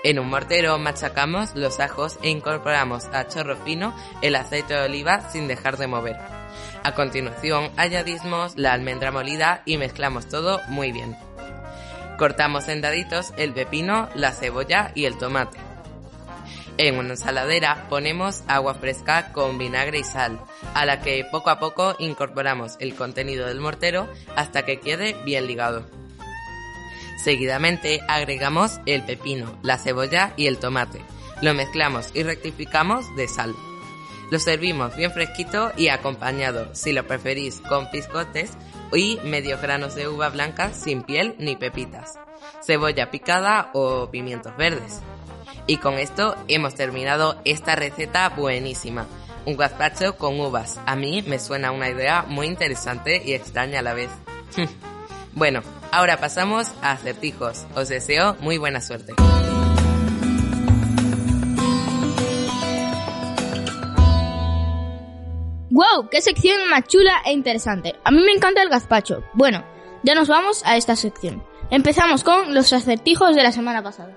En 0.04 0.18
un 0.18 0.28
mortero 0.28 0.78
machacamos 0.78 1.54
los 1.54 1.80
ajos 1.80 2.18
e 2.22 2.28
incorporamos 2.28 3.06
a 3.06 3.26
chorro 3.26 3.56
fino 3.56 3.94
el 4.22 4.36
aceite 4.36 4.74
de 4.74 4.84
oliva 4.84 5.30
sin 5.30 5.48
dejar 5.48 5.78
de 5.78 5.86
mover. 5.86 6.16
A 6.84 6.94
continuación 6.94 7.70
añadimos 7.76 8.56
la 8.56 8.72
almendra 8.72 9.10
molida 9.10 9.62
y 9.64 9.78
mezclamos 9.78 10.28
todo 10.28 10.60
muy 10.68 10.92
bien. 10.92 11.16
Cortamos 12.18 12.68
en 12.68 12.80
daditos 12.80 13.32
el 13.36 13.52
pepino, 13.52 14.08
la 14.14 14.32
cebolla 14.32 14.92
y 14.94 15.04
el 15.06 15.18
tomate. 15.18 15.65
En 16.78 16.98
una 16.98 17.10
ensaladera 17.10 17.86
ponemos 17.88 18.42
agua 18.48 18.74
fresca 18.74 19.32
con 19.32 19.56
vinagre 19.56 20.00
y 20.00 20.04
sal, 20.04 20.38
a 20.74 20.84
la 20.84 21.00
que 21.00 21.24
poco 21.30 21.48
a 21.48 21.58
poco 21.58 21.96
incorporamos 21.98 22.76
el 22.80 22.94
contenido 22.94 23.46
del 23.46 23.60
mortero 23.60 24.06
hasta 24.36 24.66
que 24.66 24.78
quede 24.78 25.16
bien 25.24 25.46
ligado. 25.46 25.86
Seguidamente 27.24 28.00
agregamos 28.08 28.78
el 28.84 29.02
pepino, 29.04 29.58
la 29.62 29.78
cebolla 29.78 30.34
y 30.36 30.48
el 30.48 30.58
tomate. 30.58 31.00
Lo 31.40 31.54
mezclamos 31.54 32.10
y 32.14 32.22
rectificamos 32.22 33.04
de 33.16 33.26
sal. 33.26 33.54
Lo 34.30 34.38
servimos 34.38 34.94
bien 34.96 35.12
fresquito 35.12 35.72
y 35.76 35.88
acompañado, 35.88 36.74
si 36.74 36.92
lo 36.92 37.06
preferís, 37.06 37.60
con 37.60 37.90
piscotes 37.90 38.50
y 38.92 39.18
medio 39.24 39.58
granos 39.58 39.94
de 39.94 40.08
uva 40.08 40.28
blanca 40.28 40.72
sin 40.72 41.02
piel 41.02 41.36
ni 41.38 41.56
pepitas, 41.56 42.18
cebolla 42.62 43.10
picada 43.10 43.70
o 43.72 44.10
pimientos 44.10 44.56
verdes. 44.56 45.00
Y 45.68 45.78
con 45.78 45.94
esto 45.94 46.36
hemos 46.46 46.76
terminado 46.76 47.40
esta 47.44 47.74
receta 47.74 48.28
buenísima. 48.28 49.06
Un 49.46 49.56
gazpacho 49.56 50.16
con 50.16 50.38
uvas. 50.38 50.80
A 50.86 50.94
mí 50.94 51.22
me 51.26 51.40
suena 51.40 51.72
una 51.72 51.88
idea 51.88 52.24
muy 52.28 52.46
interesante 52.46 53.20
y 53.24 53.32
extraña 53.34 53.80
a 53.80 53.82
la 53.82 53.94
vez. 53.94 54.10
bueno, 55.32 55.62
ahora 55.90 56.18
pasamos 56.18 56.72
a 56.82 56.92
acertijos. 56.92 57.66
Os 57.74 57.88
deseo 57.88 58.36
muy 58.40 58.58
buena 58.58 58.80
suerte. 58.80 59.14
¡Wow! 65.70 66.08
¡Qué 66.10 66.22
sección 66.22 66.70
más 66.70 66.84
chula 66.84 67.22
e 67.24 67.32
interesante! 67.32 67.96
A 68.04 68.12
mí 68.12 68.22
me 68.22 68.32
encanta 68.32 68.62
el 68.62 68.68
gazpacho. 68.68 69.24
Bueno, 69.34 69.64
ya 70.04 70.14
nos 70.14 70.28
vamos 70.28 70.62
a 70.64 70.76
esta 70.76 70.94
sección. 70.94 71.44
Empezamos 71.70 72.22
con 72.22 72.54
los 72.54 72.72
acertijos 72.72 73.34
de 73.34 73.42
la 73.42 73.50
semana 73.50 73.82
pasada. 73.82 74.16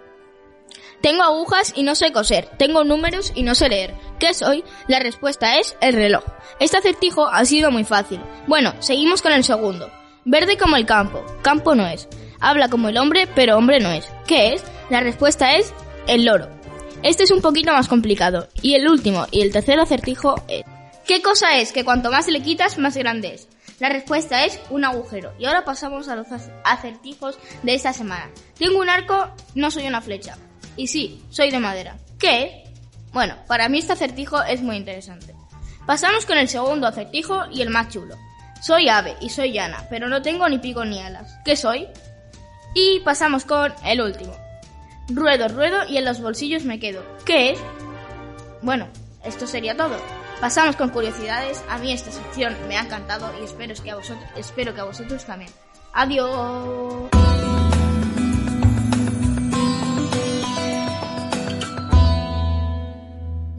Tengo 1.02 1.24
agujas 1.24 1.74
y 1.76 1.84
no 1.84 1.96
sé 1.96 2.12
coser. 2.12 2.50
Tengo 2.58 2.84
números 2.84 3.32
y 3.34 3.44
no 3.44 3.56
sé 3.56 3.70
leer. 3.70 3.94
¿Qué 4.20 4.34
soy? 4.34 4.64
La 4.88 5.00
respuesta 5.00 5.58
es 5.58 5.76
el 5.80 5.94
reloj. 5.94 6.24
Este 6.60 6.78
acertijo 6.78 7.28
ha 7.28 7.46
sido 7.46 7.72
muy 7.72 7.86
fácil. 7.86 8.20
Bueno, 8.48 8.74
seguimos 8.80 9.22
con 9.22 9.32
el 9.32 9.46
segundo. 9.46 9.90
Verde 10.26 10.58
como 10.58 10.76
el 10.76 10.86
campo. 10.86 11.24
Campo 11.42 11.74
no 11.74 11.88
es. 11.88 12.10
Habla 12.42 12.70
como 12.70 12.90
el 12.90 12.98
hombre, 12.98 13.28
pero 13.34 13.58
hombre 13.58 13.80
no 13.80 13.90
es. 13.90 14.06
¿Qué 14.28 14.54
es? 14.54 14.64
La 14.90 15.00
respuesta 15.00 15.56
es 15.56 15.74
el 16.08 16.26
loro. 16.26 16.50
Este 17.02 17.24
es 17.24 17.32
un 17.32 17.42
poquito 17.42 17.72
más 17.72 17.88
complicado. 17.88 18.50
Y 18.62 18.76
el 18.76 18.90
último 18.90 19.26
y 19.32 19.42
el 19.42 19.54
tercer 19.54 19.80
acertijo 19.80 20.36
es... 20.50 20.64
¿Qué 21.08 21.22
cosa 21.22 21.58
es 21.58 21.72
que 21.72 21.86
cuanto 21.86 22.12
más 22.12 22.28
le 22.28 22.42
quitas, 22.42 22.78
más 22.78 22.98
grande 22.98 23.36
es? 23.36 23.48
La 23.80 23.88
respuesta 23.88 24.44
es 24.44 24.60
un 24.70 24.84
agujero. 24.84 25.34
Y 25.40 25.46
ahora 25.46 25.64
pasamos 25.64 26.10
a 26.10 26.16
los 26.16 26.28
acertijos 26.66 27.40
de 27.64 27.74
esta 27.74 27.94
semana. 27.94 28.30
Tengo 28.58 28.80
un 28.80 28.90
arco, 28.90 29.32
no 29.56 29.72
soy 29.72 29.88
una 29.88 30.02
flecha. 30.02 30.38
Y 30.80 30.88
sí, 30.88 31.22
soy 31.30 31.52
de 31.52 31.60
madera. 31.60 31.98
¿Qué? 32.18 32.64
Bueno, 33.12 33.36
para 33.48 33.68
mí 33.68 33.80
este 33.80 33.92
acertijo 33.92 34.42
es 34.44 34.62
muy 34.62 34.78
interesante. 34.78 35.36
Pasamos 35.86 36.26
con 36.26 36.38
el 36.38 36.48
segundo 36.48 36.88
acertijo 36.88 37.48
y 37.52 37.62
el 37.62 37.70
más 37.70 37.90
chulo. 37.90 38.16
Soy 38.62 38.88
ave 38.88 39.18
y 39.20 39.30
soy 39.30 39.52
llana, 39.52 39.86
pero 39.90 40.08
no 40.08 40.22
tengo 40.22 40.48
ni 40.48 40.58
pico 40.58 40.86
ni 40.86 41.02
alas. 41.02 41.38
¿Qué 41.44 41.58
soy? 41.58 41.86
Y 42.74 43.02
pasamos 43.02 43.44
con 43.44 43.74
el 43.84 44.00
último. 44.00 44.34
Ruedo, 45.10 45.50
ruedo 45.50 45.86
y 45.86 45.98
en 45.98 46.06
los 46.06 46.22
bolsillos 46.22 46.64
me 46.64 46.80
quedo. 46.80 47.04
¿Qué 47.26 47.52
es? 47.52 47.60
Bueno, 48.62 48.88
esto 49.26 49.48
sería 49.48 49.76
todo. 49.76 49.98
Pasamos 50.40 50.78
con 50.78 50.92
curiosidades. 50.92 51.62
A 51.68 51.78
mí 51.80 51.92
esta 51.92 52.10
sección 52.10 52.56
me 52.70 52.78
ha 52.78 52.84
encantado 52.84 53.34
y 53.42 53.44
espero 53.44 53.74
que 53.84 53.92
a 53.92 53.96
vosotros, 53.96 54.30
espero 54.38 54.74
que 54.74 54.80
a 54.80 54.86
vosotros 54.86 55.26
también. 55.26 55.52
Adiós. 55.92 57.10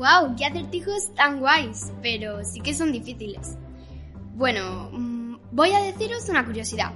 ¡Wow! 0.00 0.34
¡Qué 0.34 0.46
acertijos 0.46 1.14
tan 1.14 1.40
guays! 1.40 1.92
Pero 2.00 2.42
sí 2.42 2.62
que 2.62 2.72
son 2.72 2.90
difíciles. 2.90 3.58
Bueno, 4.34 4.88
mm, 4.92 5.36
voy 5.52 5.72
a 5.72 5.82
deciros 5.82 6.26
una 6.30 6.42
curiosidad, 6.42 6.92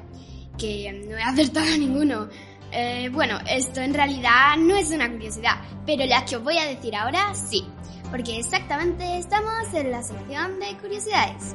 que 0.56 0.90
no 1.06 1.14
he 1.14 1.22
acertado 1.22 1.66
ninguno. 1.76 2.30
Eh, 2.72 3.10
bueno, 3.12 3.38
esto 3.46 3.82
en 3.82 3.92
realidad 3.92 4.56
no 4.56 4.74
es 4.74 4.90
una 4.90 5.10
curiosidad, 5.10 5.60
pero 5.84 6.06
la 6.06 6.24
que 6.24 6.36
os 6.36 6.42
voy 6.42 6.56
a 6.56 6.64
decir 6.64 6.96
ahora 6.96 7.34
sí, 7.34 7.66
porque 8.10 8.38
exactamente 8.38 9.18
estamos 9.18 9.74
en 9.74 9.90
la 9.90 10.02
sección 10.02 10.58
de 10.58 10.74
curiosidades. 10.78 11.54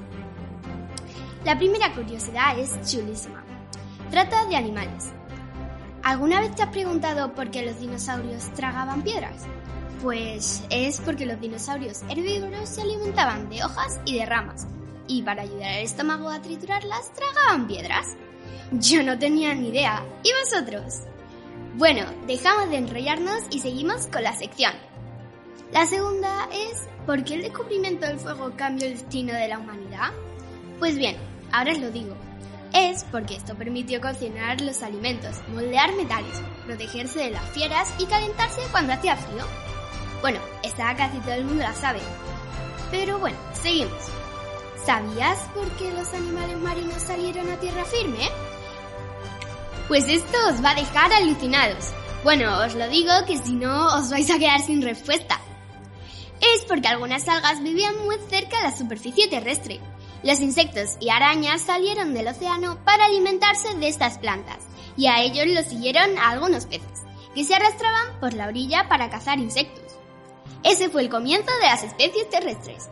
La 1.46 1.58
primera 1.58 1.92
curiosidad 1.96 2.60
es 2.60 2.80
chulísima. 2.86 3.44
Trata 4.12 4.46
de 4.46 4.56
animales. 4.56 5.12
¿Alguna 6.04 6.42
vez 6.42 6.56
te 6.56 6.62
has 6.62 6.70
preguntado 6.70 7.34
por 7.34 7.50
qué 7.50 7.66
los 7.66 7.80
dinosaurios 7.80 8.54
tragaban 8.54 9.02
piedras? 9.02 9.48
Pues 10.02 10.64
es 10.70 11.02
porque 11.02 11.26
los 11.26 11.42
dinosaurios 11.42 12.04
herbívoros 12.10 12.70
se 12.70 12.82
alimentaban 12.82 13.50
de 13.50 13.64
hojas 13.64 14.00
y 14.06 14.18
de 14.18 14.26
ramas, 14.26 14.66
y 15.08 15.24
para 15.24 15.42
ayudar 15.42 15.70
al 15.70 15.84
estómago 15.84 16.30
a 16.30 16.42
triturarlas 16.42 17.12
tragaban 17.14 17.68
piedras. 17.68 18.08
Yo 18.72 19.04
no 19.04 19.18
tenía 19.20 19.54
ni 19.56 19.70
idea. 19.70 20.06
¿Y 20.24 20.30
vosotros? 20.44 21.02
Bueno, 21.76 22.06
dejamos 22.28 22.70
de 22.70 22.78
enrollarnos 22.78 23.44
y 23.50 23.60
seguimos 23.60 24.08
con 24.08 24.24
la 24.24 24.36
sección. 24.36 24.74
La 25.74 25.86
segunda 25.86 26.48
es 26.52 26.88
¿por 27.06 27.24
qué 27.24 27.36
el 27.36 27.42
descubrimiento 27.42 28.06
del 28.06 28.20
fuego 28.20 28.54
cambió 28.56 28.88
el 28.88 28.94
destino 28.94 29.34
de 29.34 29.48
la 29.48 29.60
humanidad? 29.60 30.12
Pues 30.80 30.98
bien, 30.98 31.18
ahora 31.52 31.74
os 31.74 31.80
lo 31.80 31.92
digo. 31.92 32.16
Es 32.74 33.04
porque 33.06 33.36
esto 33.36 33.56
permitió 33.56 34.00
cocinar 34.00 34.62
los 34.62 34.82
alimentos, 34.84 35.36
moldear 35.50 35.96
metales, 35.96 36.42
protegerse 36.66 37.20
de 37.20 37.32
las 37.32 37.50
fieras 37.50 37.92
y 37.98 38.06
calentarse 38.06 38.62
cuando 38.72 38.94
hacía 38.94 39.16
frío. 39.16 39.44
Bueno, 40.22 40.40
esta 40.64 40.96
casi 40.96 41.18
todo 41.20 41.34
el 41.34 41.46
mundo 41.46 41.64
la 41.64 41.74
sabe. 41.74 42.00
Pero 42.92 43.20
bueno, 43.20 43.38
seguimos. 43.54 44.04
¿Sabías 44.86 45.40
por 45.54 45.70
qué 45.78 45.92
los 45.92 46.14
animales 46.14 46.58
marinos 46.58 47.02
salieron 47.04 47.50
a 47.50 47.58
tierra 47.58 47.86
firme? 47.86 48.30
Pues 49.88 50.08
esto 50.08 50.38
os 50.50 50.64
va 50.64 50.72
a 50.72 50.76
dejar 50.76 51.12
alucinados. 51.14 51.86
Bueno, 52.24 52.60
os 52.66 52.76
lo 52.76 52.88
digo 52.90 53.12
que 53.26 53.38
si 53.38 53.54
no 53.54 53.88
os 53.98 54.10
vais 54.10 54.30
a 54.30 54.38
quedar 54.38 54.60
sin 54.62 54.82
respuesta. 54.82 55.40
Es 56.42 56.66
porque 56.66 56.88
algunas 56.88 57.28
algas 57.28 57.62
vivían 57.62 57.98
muy 58.06 58.18
cerca 58.30 58.58
de 58.58 58.64
la 58.64 58.78
superficie 58.78 59.28
terrestre. 59.28 59.80
Los 60.24 60.42
insectos 60.42 60.98
y 61.00 61.10
arañas 61.10 61.62
salieron 61.62 62.14
del 62.14 62.28
océano 62.28 62.78
para 62.84 63.06
alimentarse 63.06 63.74
de 63.76 63.88
estas 63.88 64.18
plantas, 64.18 64.58
y 64.98 65.08
a 65.08 65.22
ellos 65.22 65.48
los 65.48 65.66
siguieron 65.66 66.18
algunos 66.18 66.66
peces, 66.66 67.04
que 67.34 67.46
se 67.46 67.56
arrastraban 67.56 68.20
por 68.20 68.34
la 68.34 68.48
orilla 68.48 68.88
para 68.90 69.10
cazar 69.10 69.40
insectos. 69.40 69.98
Ese 70.64 70.90
fue 70.90 71.02
el 71.02 71.10
comienzo 71.10 71.52
de 71.62 71.68
las 71.68 71.84
especies 71.84 72.30
terrestres. 72.30 72.90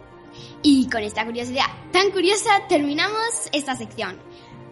Y 0.61 0.89
con 0.89 1.03
esta 1.03 1.25
curiosidad 1.25 1.65
tan 1.91 2.11
curiosa 2.11 2.67
terminamos 2.67 3.49
esta 3.51 3.75
sección. 3.75 4.19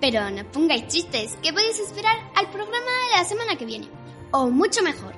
Pero 0.02 0.30
no 0.30 0.44
pongáis 0.52 0.88
chistes, 0.88 1.38
que 1.42 1.54
podéis 1.54 1.80
esperar 1.80 2.18
al 2.36 2.50
programa 2.50 2.92
de 3.12 3.18
la 3.18 3.26
semana 3.26 3.56
que 3.56 3.66
viene. 3.66 3.88
O 4.32 4.50
mucho 4.50 4.82
mejor. 4.82 5.14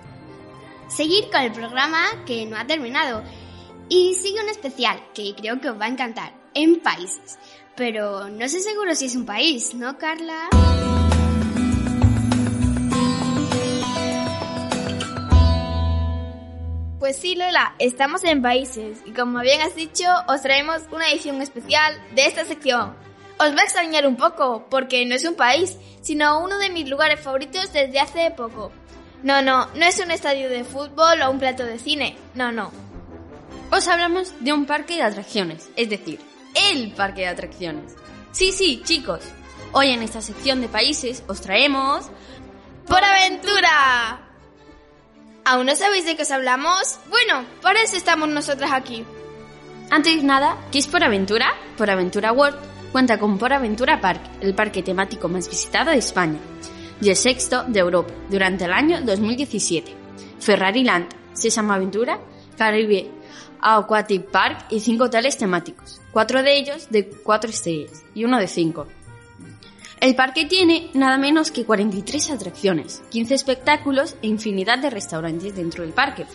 Seguir 0.88 1.30
con 1.32 1.41
el 1.41 1.51
programa 1.51 2.23
que 2.25 2.45
no 2.45 2.58
ha 2.58 2.65
terminado. 2.65 3.23
Y 3.89 4.15
sigue 4.15 4.41
un 4.41 4.49
especial 4.49 5.01
que 5.13 5.34
creo 5.36 5.60
que 5.60 5.69
os 5.69 5.80
va 5.80 5.86
a 5.86 5.89
encantar. 5.89 6.34
En 6.53 6.80
países. 6.80 7.38
Pero 7.75 8.30
no 8.30 8.47
sé 8.49 8.60
seguro 8.60 8.95
si 8.95 9.06
es 9.06 9.15
un 9.15 9.25
país, 9.25 9.73
¿no, 9.73 9.97
Carla? 9.97 10.49
Pues 17.08 17.20
sí, 17.20 17.36
Lola, 17.36 17.74
estamos 17.80 18.22
en 18.26 18.41
países 18.41 18.98
y 19.06 19.12
como 19.12 19.39
bien 19.39 19.62
has 19.62 19.76
dicho, 19.76 20.04
os 20.28 20.41
traemos 20.41 20.82
una 20.91 21.10
edición 21.10 21.41
especial 21.41 21.98
de 22.13 22.26
esta 22.26 22.43
sección. 22.43 22.98
Os 23.39 23.56
va 23.56 23.62
a 23.62 23.63
extrañar 23.63 24.06
un 24.06 24.17
poco, 24.17 24.67
porque 24.70 25.06
no 25.06 25.15
es 25.15 25.24
un 25.24 25.36
país, 25.36 25.78
sino 26.02 26.43
uno 26.43 26.58
de 26.58 26.70
mis 26.70 26.89
lugares 26.89 27.22
favoritos 27.22 27.72
desde 27.72 28.02
hace 28.02 28.30
poco. 28.32 28.74
No, 29.24 29.41
no, 29.41 29.67
no 29.67 29.86
es 29.86 30.02
un 30.02 30.12
estadio 30.12 30.50
de 30.50 30.65
fútbol 30.65 31.22
o 31.22 31.32
un 31.32 31.39
plato 31.39 31.63
de 31.63 31.80
cine, 31.80 32.17
no, 32.36 32.52
no. 32.52 32.74
Os 33.72 33.88
hablamos 33.88 34.34
de 34.41 34.52
un 34.52 34.65
parque 34.65 34.98
de 34.98 35.04
atracciones, 35.04 35.70
es 35.78 35.89
decir, 35.89 36.20
el 36.72 36.91
parque 36.91 37.22
de 37.22 37.28
atracciones. 37.28 37.96
Sí, 38.34 38.52
sí, 38.52 38.82
chicos, 38.84 39.22
hoy 39.72 39.91
en 39.91 40.04
esta 40.04 40.22
sección 40.22 40.60
de 40.60 40.67
países 40.67 41.24
os 41.30 41.39
traemos... 41.39 42.12
¡Por 42.86 43.02
aventura! 43.02 44.27
¿Aún 45.50 45.68
no 45.68 45.78
sabéis 45.78 46.04
de 46.04 46.18
qué 46.18 46.24
os 46.24 46.32
hablamos? 46.32 47.00
Bueno, 47.10 47.46
por 47.62 47.78
eso 47.78 47.96
estamos 47.96 48.28
nosotras 48.28 48.70
aquí. 48.74 49.06
Antes 49.90 50.18
de 50.18 50.24
nada, 50.24 50.58
¿qué 50.74 50.80
es 50.80 50.88
Por 50.88 51.06
Aventura? 51.06 51.54
Por 51.78 51.90
Aventura 51.90 52.34
World 52.34 52.58
cuenta 52.92 53.18
con 53.18 53.38
Por 53.38 53.54
Aventura 53.54 54.02
Park, 54.02 54.20
el 54.42 54.54
parque 54.54 54.84
temático 54.84 55.30
más 55.30 55.48
visitado 55.48 55.92
de 55.92 56.00
España, 56.00 56.38
y 57.00 57.12
el 57.12 57.16
sexto 57.16 57.64
de 57.64 57.80
Europa 57.80 58.14
durante 58.30 58.66
el 58.66 58.74
año 58.74 59.00
2017. 59.02 59.96
Ferrari 60.38 60.84
Land, 60.84 61.08
Sesama 61.32 61.76
Aventura, 61.76 62.20
Caribe 62.58 63.10
Aquatic 63.62 64.30
Park 64.30 64.66
y 64.70 64.82
cinco 64.82 65.06
hoteles 65.06 65.38
temáticos, 65.38 66.02
cuatro 66.12 66.44
de 66.44 66.58
ellos 66.58 66.90
de 66.90 67.08
cuatro 67.24 67.50
estrellas 67.50 68.04
y 68.14 68.26
uno 68.26 68.38
de 68.38 68.50
cinco. 68.50 68.86
El 70.00 70.16
parque 70.16 70.46
tiene 70.46 70.92
nada 70.94 71.18
menos 71.18 71.50
que 71.50 71.66
43 71.66 72.30
atracciones, 72.30 73.02
15 73.10 73.34
espectáculos 73.34 74.16
e 74.22 74.28
infinidad 74.28 74.78
de 74.78 74.92
restaurantes 74.92 75.56
dentro 75.56 75.84
del 75.84 75.92
parque. 75.92 76.28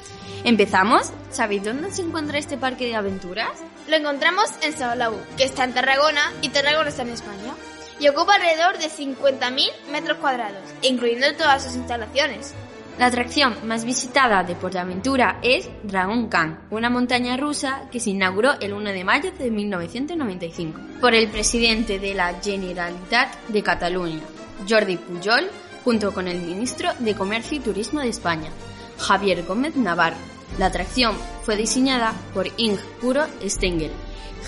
¿Empezamos? 0.43 1.13
¿Sabéis 1.31 1.63
dónde 1.63 1.93
se 1.93 2.03
encuentra 2.03 2.39
este 2.39 2.59
parque 2.59 2.87
de 2.87 2.97
aventuras? 2.97 3.53
Lo 3.87 3.95
encontramos 3.95 4.47
en 4.63 4.73
Saolau, 4.77 5.15
que 5.37 5.45
está 5.45 5.63
en 5.63 5.75
Tarragona 5.75 6.33
y 6.43 6.49
Tarragona 6.49 6.89
está 6.89 7.03
en 7.03 7.11
España, 7.11 7.55
y 8.01 8.09
ocupa 8.09 8.35
alrededor 8.35 8.79
de 8.79 8.87
50.000 8.91 9.71
metros 9.93 10.19
cuadrados, 10.19 10.63
incluyendo 10.83 11.33
todas 11.37 11.63
sus 11.63 11.77
instalaciones. 11.77 12.55
La 13.03 13.09
atracción 13.09 13.57
más 13.65 13.85
visitada 13.85 14.45
de 14.45 14.55
Portaventura 14.55 15.41
es 15.43 15.69
Dragon 15.83 16.29
Khan, 16.29 16.69
una 16.71 16.89
montaña 16.89 17.37
rusa 17.37 17.89
que 17.91 17.99
se 17.99 18.11
inauguró 18.11 18.53
el 18.61 18.73
1 18.73 18.93
de 18.93 19.03
mayo 19.03 19.33
de 19.37 19.51
1995 19.51 20.81
por 21.01 21.13
el 21.13 21.27
presidente 21.27 21.99
de 21.99 22.15
la 22.15 22.41
Generalitat 22.41 23.49
de 23.49 23.61
Cataluña, 23.61 24.21
Jordi 24.69 24.99
Pujol, 24.99 25.51
junto 25.85 26.15
con 26.15 26.29
el 26.29 26.43
ministro 26.43 26.91
de 27.01 27.17
Comercio 27.17 27.57
y 27.57 27.61
Turismo 27.61 27.99
de 27.99 28.09
España, 28.09 28.51
Javier 28.99 29.43
Gómez 29.47 29.75
Navarro. 29.75 30.15
La 30.61 30.67
atracción 30.67 31.17
fue 31.43 31.57
diseñada 31.57 32.15
por 32.33 32.47
Ing 32.57 32.79
Puro 33.01 33.27
Stengel, 33.45 33.91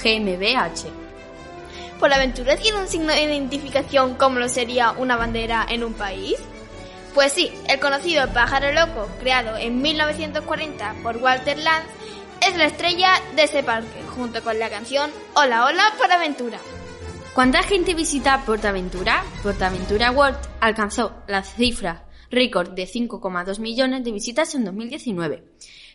GmbH. 0.01 0.87
¿Por 1.99 2.12
aventura 2.12 2.57
tiene 2.57 2.79
un 2.79 2.87
signo 2.87 3.12
de 3.12 3.24
identificación 3.24 4.14
como 4.14 4.39
lo 4.39 4.49
sería 4.49 4.93
una 4.93 5.16
bandera 5.16 5.66
en 5.68 5.83
un 5.83 5.95
país? 5.95 6.37
Pues 7.15 7.33
sí, 7.33 7.53
el 7.69 7.79
conocido 7.79 8.29
pájaro 8.33 8.73
loco, 8.73 9.09
creado 9.21 9.57
en 9.57 9.81
1940 9.81 10.97
por 11.01 11.19
Walter 11.19 11.57
Lantz, 11.59 11.89
es 12.47 12.57
la 12.57 12.67
estrella 12.67 13.12
de 13.37 13.45
ese 13.45 13.62
parque, 13.62 14.03
junto 14.17 14.43
con 14.43 14.59
la 14.59 14.69
canción 14.69 15.12
Hola 15.35 15.67
Hola 15.67 15.85
por 15.97 16.11
Aventura. 16.11 16.59
¿Cuánta 17.33 17.62
gente 17.62 17.95
visita 17.95 18.43
Portaventura? 18.45 19.23
Portaventura 19.45 20.11
World 20.11 20.39
alcanzó 20.61 21.15
la 21.29 21.45
cifra 21.45 22.05
récord 22.31 22.71
de 22.71 22.85
5,2 22.85 23.61
millones 23.61 24.03
de 24.03 24.11
visitas 24.11 24.55
en 24.57 24.65
2019. 24.65 25.45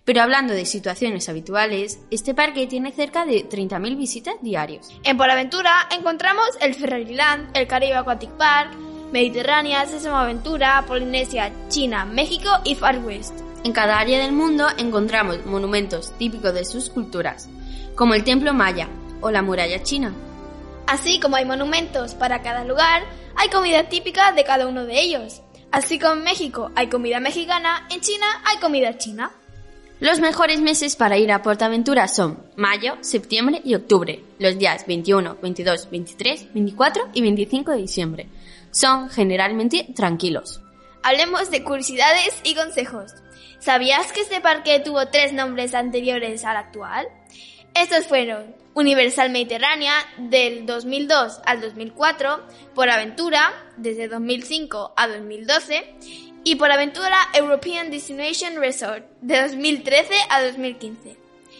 Pero 0.05 0.21
hablando 0.21 0.53
de 0.53 0.65
situaciones 0.65 1.27
habituales, 1.27 1.99
este 2.09 2.33
parque 2.33 2.65
tiene 2.65 2.93
cerca 2.93 3.25
de 3.25 3.47
30.000 3.47 3.97
visitas 3.97 4.35
diarios. 4.41 4.97
En 5.03 5.17
Por 5.17 5.29
Aventura 5.29 5.87
encontramos 5.91 6.47
el 6.61 6.73
Ferrari 6.75 7.13
Land, 7.13 7.57
el 7.57 7.67
Caribe 7.67 7.95
Aquatic 7.95 8.31
Park, 8.31 8.71
Mediterránea, 9.11 9.85
Sésamo 9.85 10.17
Aventura, 10.17 10.83
Polinesia, 10.87 11.51
China, 11.69 12.05
México 12.05 12.49
y 12.63 12.75
Far 12.75 12.99
West. 12.99 13.33
En 13.63 13.73
cada 13.73 13.99
área 13.99 14.19
del 14.19 14.31
mundo 14.31 14.67
encontramos 14.77 15.45
monumentos 15.45 16.13
típicos 16.17 16.53
de 16.53 16.63
sus 16.63 16.89
culturas, 16.89 17.49
como 17.95 18.13
el 18.13 18.23
Templo 18.23 18.53
Maya 18.53 18.87
o 19.21 19.31
la 19.31 19.41
Muralla 19.41 19.83
China. 19.83 20.13
Así 20.87 21.19
como 21.19 21.35
hay 21.35 21.45
monumentos 21.45 22.13
para 22.13 22.41
cada 22.41 22.63
lugar, 22.63 23.03
hay 23.35 23.49
comida 23.49 23.89
típica 23.89 24.31
de 24.31 24.43
cada 24.43 24.67
uno 24.67 24.85
de 24.85 24.99
ellos. 24.99 25.41
Así 25.71 25.99
como 25.99 26.13
en 26.13 26.23
México 26.23 26.71
hay 26.75 26.87
comida 26.87 27.19
mexicana, 27.19 27.87
en 27.89 28.01
China 28.01 28.25
hay 28.45 28.57
comida 28.57 28.97
china. 28.97 29.31
Los 29.99 30.21
mejores 30.21 30.61
meses 30.61 30.95
para 30.95 31.17
ir 31.17 31.31
a 31.31 31.41
Portaventura 31.41 32.07
son 32.07 32.39
mayo, 32.55 32.97
septiembre 33.01 33.61
y 33.65 33.75
octubre, 33.75 34.23
los 34.39 34.57
días 34.57 34.87
21, 34.87 35.37
22, 35.41 35.89
23, 35.91 36.53
24 36.53 37.09
y 37.13 37.21
25 37.21 37.71
de 37.71 37.77
diciembre. 37.77 38.29
Son 38.71 39.09
generalmente 39.09 39.87
tranquilos. 39.95 40.61
Hablemos 41.03 41.49
de 41.49 41.63
curiosidades 41.63 42.39
y 42.43 42.55
consejos. 42.55 43.13
¿Sabías 43.59 44.11
que 44.11 44.21
este 44.21 44.41
parque 44.41 44.79
tuvo 44.79 45.07
tres 45.07 45.33
nombres 45.33 45.73
anteriores 45.73 46.45
al 46.45 46.57
actual? 46.57 47.07
Estos 47.73 48.07
fueron 48.07 48.55
Universal 48.73 49.29
Mediterránea 49.29 49.93
del 50.17 50.65
2002 50.65 51.41
al 51.45 51.61
2004, 51.61 52.45
Por 52.73 52.89
Aventura 52.89 53.51
desde 53.77 54.07
2005 54.07 54.93
a 54.95 55.07
2012 55.07 55.95
y 56.43 56.55
Por 56.55 56.71
Aventura 56.71 57.17
European 57.33 57.91
Destination 57.91 58.55
Resort 58.57 59.05
de 59.21 59.41
2013 59.41 60.13
a 60.29 60.43
2015. 60.43 61.17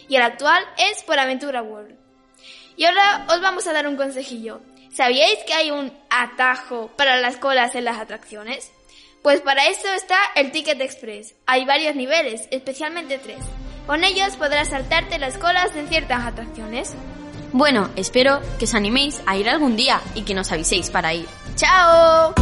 Y 0.08 0.16
el 0.16 0.22
actual 0.22 0.64
es 0.78 1.02
Por 1.02 1.18
Aventura 1.18 1.62
World. 1.62 1.96
Y 2.76 2.84
ahora 2.84 3.26
os 3.28 3.40
vamos 3.40 3.66
a 3.66 3.72
dar 3.72 3.86
un 3.86 3.96
consejillo. 3.96 4.60
¿Sabíais 4.92 5.38
que 5.46 5.54
hay 5.54 5.70
un 5.70 5.92
atajo 6.10 6.90
para 6.96 7.16
las 7.16 7.36
colas 7.36 7.74
en 7.74 7.84
las 7.84 7.98
atracciones? 7.98 8.70
Pues 9.22 9.40
para 9.40 9.66
eso 9.68 9.88
está 9.94 10.16
el 10.34 10.50
Ticket 10.50 10.80
Express. 10.80 11.34
Hay 11.46 11.64
varios 11.64 11.94
niveles, 11.94 12.48
especialmente 12.50 13.18
tres. 13.18 13.38
Con 13.86 14.02
ellos 14.04 14.36
podrás 14.36 14.68
saltarte 14.68 15.18
las 15.18 15.36
colas 15.38 15.74
en 15.76 15.88
ciertas 15.88 16.24
atracciones. 16.24 16.94
Bueno, 17.52 17.90
espero 17.96 18.40
que 18.58 18.64
os 18.64 18.74
animéis 18.74 19.20
a 19.26 19.36
ir 19.36 19.48
algún 19.48 19.76
día 19.76 20.00
y 20.14 20.22
que 20.22 20.34
nos 20.34 20.50
aviséis 20.52 20.90
para 20.90 21.14
ir. 21.14 21.26
¡Chao! 21.56 22.34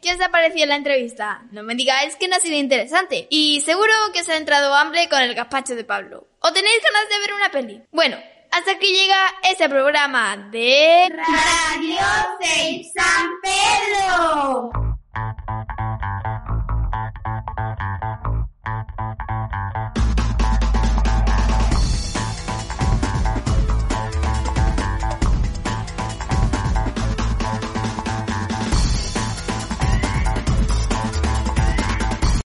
¿qué 0.00 0.14
os 0.14 0.20
ha 0.20 0.30
parecido 0.30 0.66
la 0.66 0.76
entrevista? 0.76 1.42
No 1.50 1.62
me 1.62 1.74
digáis 1.74 2.16
que 2.16 2.28
no 2.28 2.36
ha 2.36 2.40
sido 2.40 2.56
interesante. 2.56 3.26
Y 3.30 3.60
seguro 3.62 3.92
que 4.12 4.24
se 4.24 4.32
ha 4.32 4.36
entrado 4.36 4.74
hambre 4.74 5.08
con 5.08 5.20
el 5.20 5.34
gazpacho 5.34 5.74
de 5.74 5.84
Pablo. 5.84 6.26
¿O 6.40 6.52
tenéis 6.52 6.80
ganas 6.82 7.08
de 7.08 7.18
ver 7.20 7.34
una 7.34 7.50
peli? 7.50 7.82
Bueno, 7.92 8.16
hasta 8.50 8.72
aquí 8.72 8.86
llega 8.86 9.16
este 9.48 9.68
programa 9.68 10.36
de 10.50 11.08
Radio 11.08 12.00
6 12.40 12.92
San 12.92 13.30
Pedro. 13.42 14.70